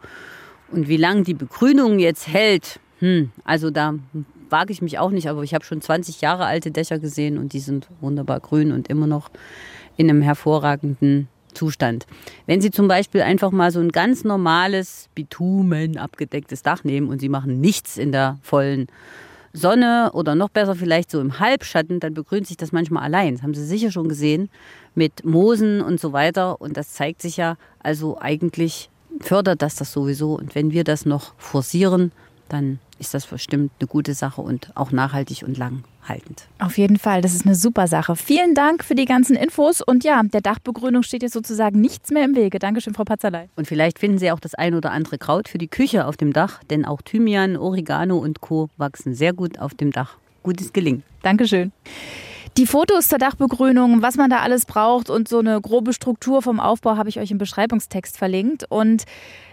Und 0.71 0.87
wie 0.87 0.97
lange 0.97 1.23
die 1.23 1.33
Begrünung 1.33 1.99
jetzt 1.99 2.27
hält, 2.27 2.79
hm, 2.99 3.31
also 3.43 3.71
da 3.71 3.93
wage 4.49 4.71
ich 4.71 4.81
mich 4.81 4.97
auch 4.97 5.11
nicht, 5.11 5.27
aber 5.27 5.43
ich 5.43 5.53
habe 5.53 5.65
schon 5.65 5.81
20 5.81 6.21
Jahre 6.21 6.45
alte 6.45 6.71
Dächer 6.71 6.97
gesehen 6.97 7.37
und 7.37 7.53
die 7.53 7.59
sind 7.59 7.89
wunderbar 7.99 8.39
grün 8.39 8.71
und 8.71 8.87
immer 8.87 9.07
noch 9.07 9.29
in 9.97 10.09
einem 10.09 10.21
hervorragenden 10.21 11.27
Zustand. 11.57 12.05
Wenn 12.45 12.61
Sie 12.61 12.71
zum 12.71 12.87
Beispiel 12.87 13.21
einfach 13.21 13.51
mal 13.51 13.71
so 13.71 13.79
ein 13.79 13.89
ganz 13.89 14.23
normales 14.23 15.09
Bitumen 15.15 15.97
abgedecktes 15.97 16.61
Dach 16.61 16.83
nehmen 16.83 17.09
und 17.09 17.19
Sie 17.19 17.29
machen 17.29 17.59
nichts 17.59 17.97
in 17.97 18.11
der 18.11 18.37
vollen 18.41 18.87
Sonne 19.53 20.11
oder 20.13 20.35
noch 20.35 20.49
besser 20.49 20.75
vielleicht 20.75 21.09
so 21.09 21.19
im 21.19 21.39
Halbschatten, 21.39 21.99
dann 21.99 22.13
begrünt 22.13 22.47
sich 22.47 22.57
das 22.57 22.71
manchmal 22.71 23.03
allein. 23.03 23.35
Das 23.35 23.43
haben 23.43 23.53
Sie 23.53 23.65
sicher 23.65 23.91
schon 23.91 24.07
gesehen 24.07 24.49
mit 24.95 25.25
Moosen 25.25 25.81
und 25.81 25.99
so 25.99 26.13
weiter. 26.13 26.61
Und 26.61 26.77
das 26.77 26.93
zeigt 26.93 27.21
sich 27.21 27.37
ja, 27.37 27.57
also 27.79 28.19
eigentlich 28.19 28.89
fördert 29.19 29.61
das 29.61 29.75
das 29.75 29.91
sowieso. 29.91 30.35
Und 30.35 30.55
wenn 30.55 30.71
wir 30.71 30.83
das 30.83 31.05
noch 31.05 31.33
forcieren, 31.37 32.11
dann 32.49 32.79
ist 32.99 33.13
das 33.13 33.27
bestimmt 33.27 33.71
eine 33.79 33.87
gute 33.87 34.13
Sache 34.13 34.41
und 34.41 34.71
auch 34.75 34.91
nachhaltig 34.91 35.43
und 35.45 35.57
langhaltend. 35.57 36.47
Auf 36.59 36.77
jeden 36.77 36.97
Fall, 36.97 37.21
das 37.21 37.33
ist 37.33 37.45
eine 37.45 37.55
super 37.55 37.87
Sache. 37.87 38.15
Vielen 38.15 38.55
Dank 38.55 38.83
für 38.83 38.95
die 38.95 39.05
ganzen 39.05 39.35
Infos 39.35 39.81
und 39.81 40.03
ja, 40.03 40.21
der 40.23 40.41
Dachbegrünung 40.41 41.03
steht 41.03 41.21
jetzt 41.21 41.33
sozusagen 41.33 41.79
nichts 41.79 42.11
mehr 42.11 42.25
im 42.25 42.35
Wege. 42.35 42.59
Dankeschön, 42.59 42.93
Frau 42.93 43.03
Patzerlei. 43.03 43.49
Und 43.55 43.67
vielleicht 43.67 43.99
finden 43.99 44.17
Sie 44.17 44.31
auch 44.31 44.39
das 44.39 44.55
ein 44.55 44.73
oder 44.73 44.91
andere 44.91 45.17
Kraut 45.17 45.47
für 45.47 45.57
die 45.57 45.67
Küche 45.67 46.05
auf 46.05 46.17
dem 46.17 46.33
Dach, 46.33 46.63
denn 46.69 46.85
auch 46.85 47.01
Thymian, 47.01 47.57
Oregano 47.57 48.17
und 48.17 48.41
Co. 48.41 48.69
wachsen 48.77 49.13
sehr 49.13 49.33
gut 49.33 49.59
auf 49.59 49.73
dem 49.73 49.91
Dach. 49.91 50.17
Gutes 50.43 50.73
Gelingen. 50.73 51.03
Dankeschön. 51.21 51.71
Die 52.57 52.65
Fotos 52.65 53.07
zur 53.07 53.19
Dachbegrünung, 53.19 54.01
was 54.01 54.15
man 54.15 54.31
da 54.31 54.39
alles 54.39 54.65
braucht 54.65 55.11
und 55.11 55.27
so 55.27 55.37
eine 55.37 55.61
grobe 55.61 55.93
Struktur 55.93 56.41
vom 56.41 56.59
Aufbau 56.59 56.97
habe 56.97 57.07
ich 57.07 57.19
euch 57.19 57.29
im 57.29 57.37
Beschreibungstext 57.37 58.17
verlinkt. 58.17 58.65
Und 58.67 59.03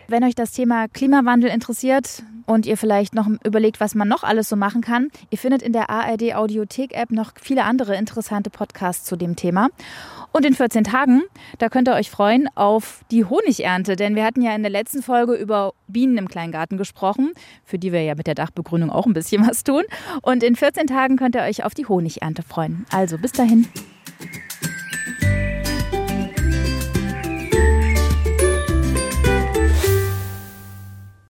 wenn 0.09 0.25
euch 0.25 0.35
das 0.35 0.53
Thema 0.53 0.89
Klimawandel 0.89 1.51
interessiert 1.51 2.23
und 2.47 2.67
ihr 2.67 2.77
vielleicht 2.77 3.15
noch 3.15 3.29
überlegt, 3.45 3.81
was 3.81 3.95
man 3.95 4.09
noch 4.09 4.23
alles 4.23 4.49
so 4.49 4.57
machen 4.57 4.83
kann, 4.83 5.09
ihr 5.31 5.39
findet 5.39 5.63
in 5.63 5.73
der 5.73 5.91
ARD 5.91 6.35
Audiothek 6.35 6.95
App 6.95 7.11
noch 7.11 7.33
viele 7.41 7.65
andere 7.65 7.97
interessante 7.97 8.51
Podcasts 8.51 9.05
zu 9.05 9.17
dem 9.17 9.37
Thema. 9.37 9.69
Und 10.33 10.45
in 10.45 10.55
14 10.55 10.83
Tagen, 10.83 11.23
da 11.59 11.69
könnt 11.69 11.89
ihr 11.89 11.95
euch 11.95 12.11
freuen 12.11 12.49
auf 12.57 13.05
die 13.13 13.25
Honigernte, 13.25 13.95
denn 13.95 14.17
wir 14.17 14.25
hatten 14.25 14.43
ja 14.43 14.55
in 14.55 14.63
der 14.63 14.71
letzten 14.71 15.01
Folge 15.01 15.35
über 15.35 15.75
Bienen 15.87 16.19
im 16.19 16.29
Kleingarten 16.29 16.77
gesprochen, 16.77 17.33
für 17.65 17.79
die 17.79 17.93
wir 17.93 18.03
ja 18.03 18.17
mit 18.17 18.27
der 18.27 18.35
Dachbegrünung 18.35 18.91
auch 18.91 19.07
ein 19.07 19.13
bisschen 19.13 19.47
was 19.47 19.63
tun. 19.63 19.85
Und 20.23 20.43
in 20.43 20.57
14 20.57 20.89
Tagen 20.89 21.17
könnt 21.17 21.37
ihr 21.37 21.43
euch 21.43 21.65
auf 21.65 21.75
die 21.75 21.87
Honigernte 21.87 22.43
freuen. 22.43 22.85
Also 22.91 23.17
bis 23.17 23.31
dahin. 23.31 23.69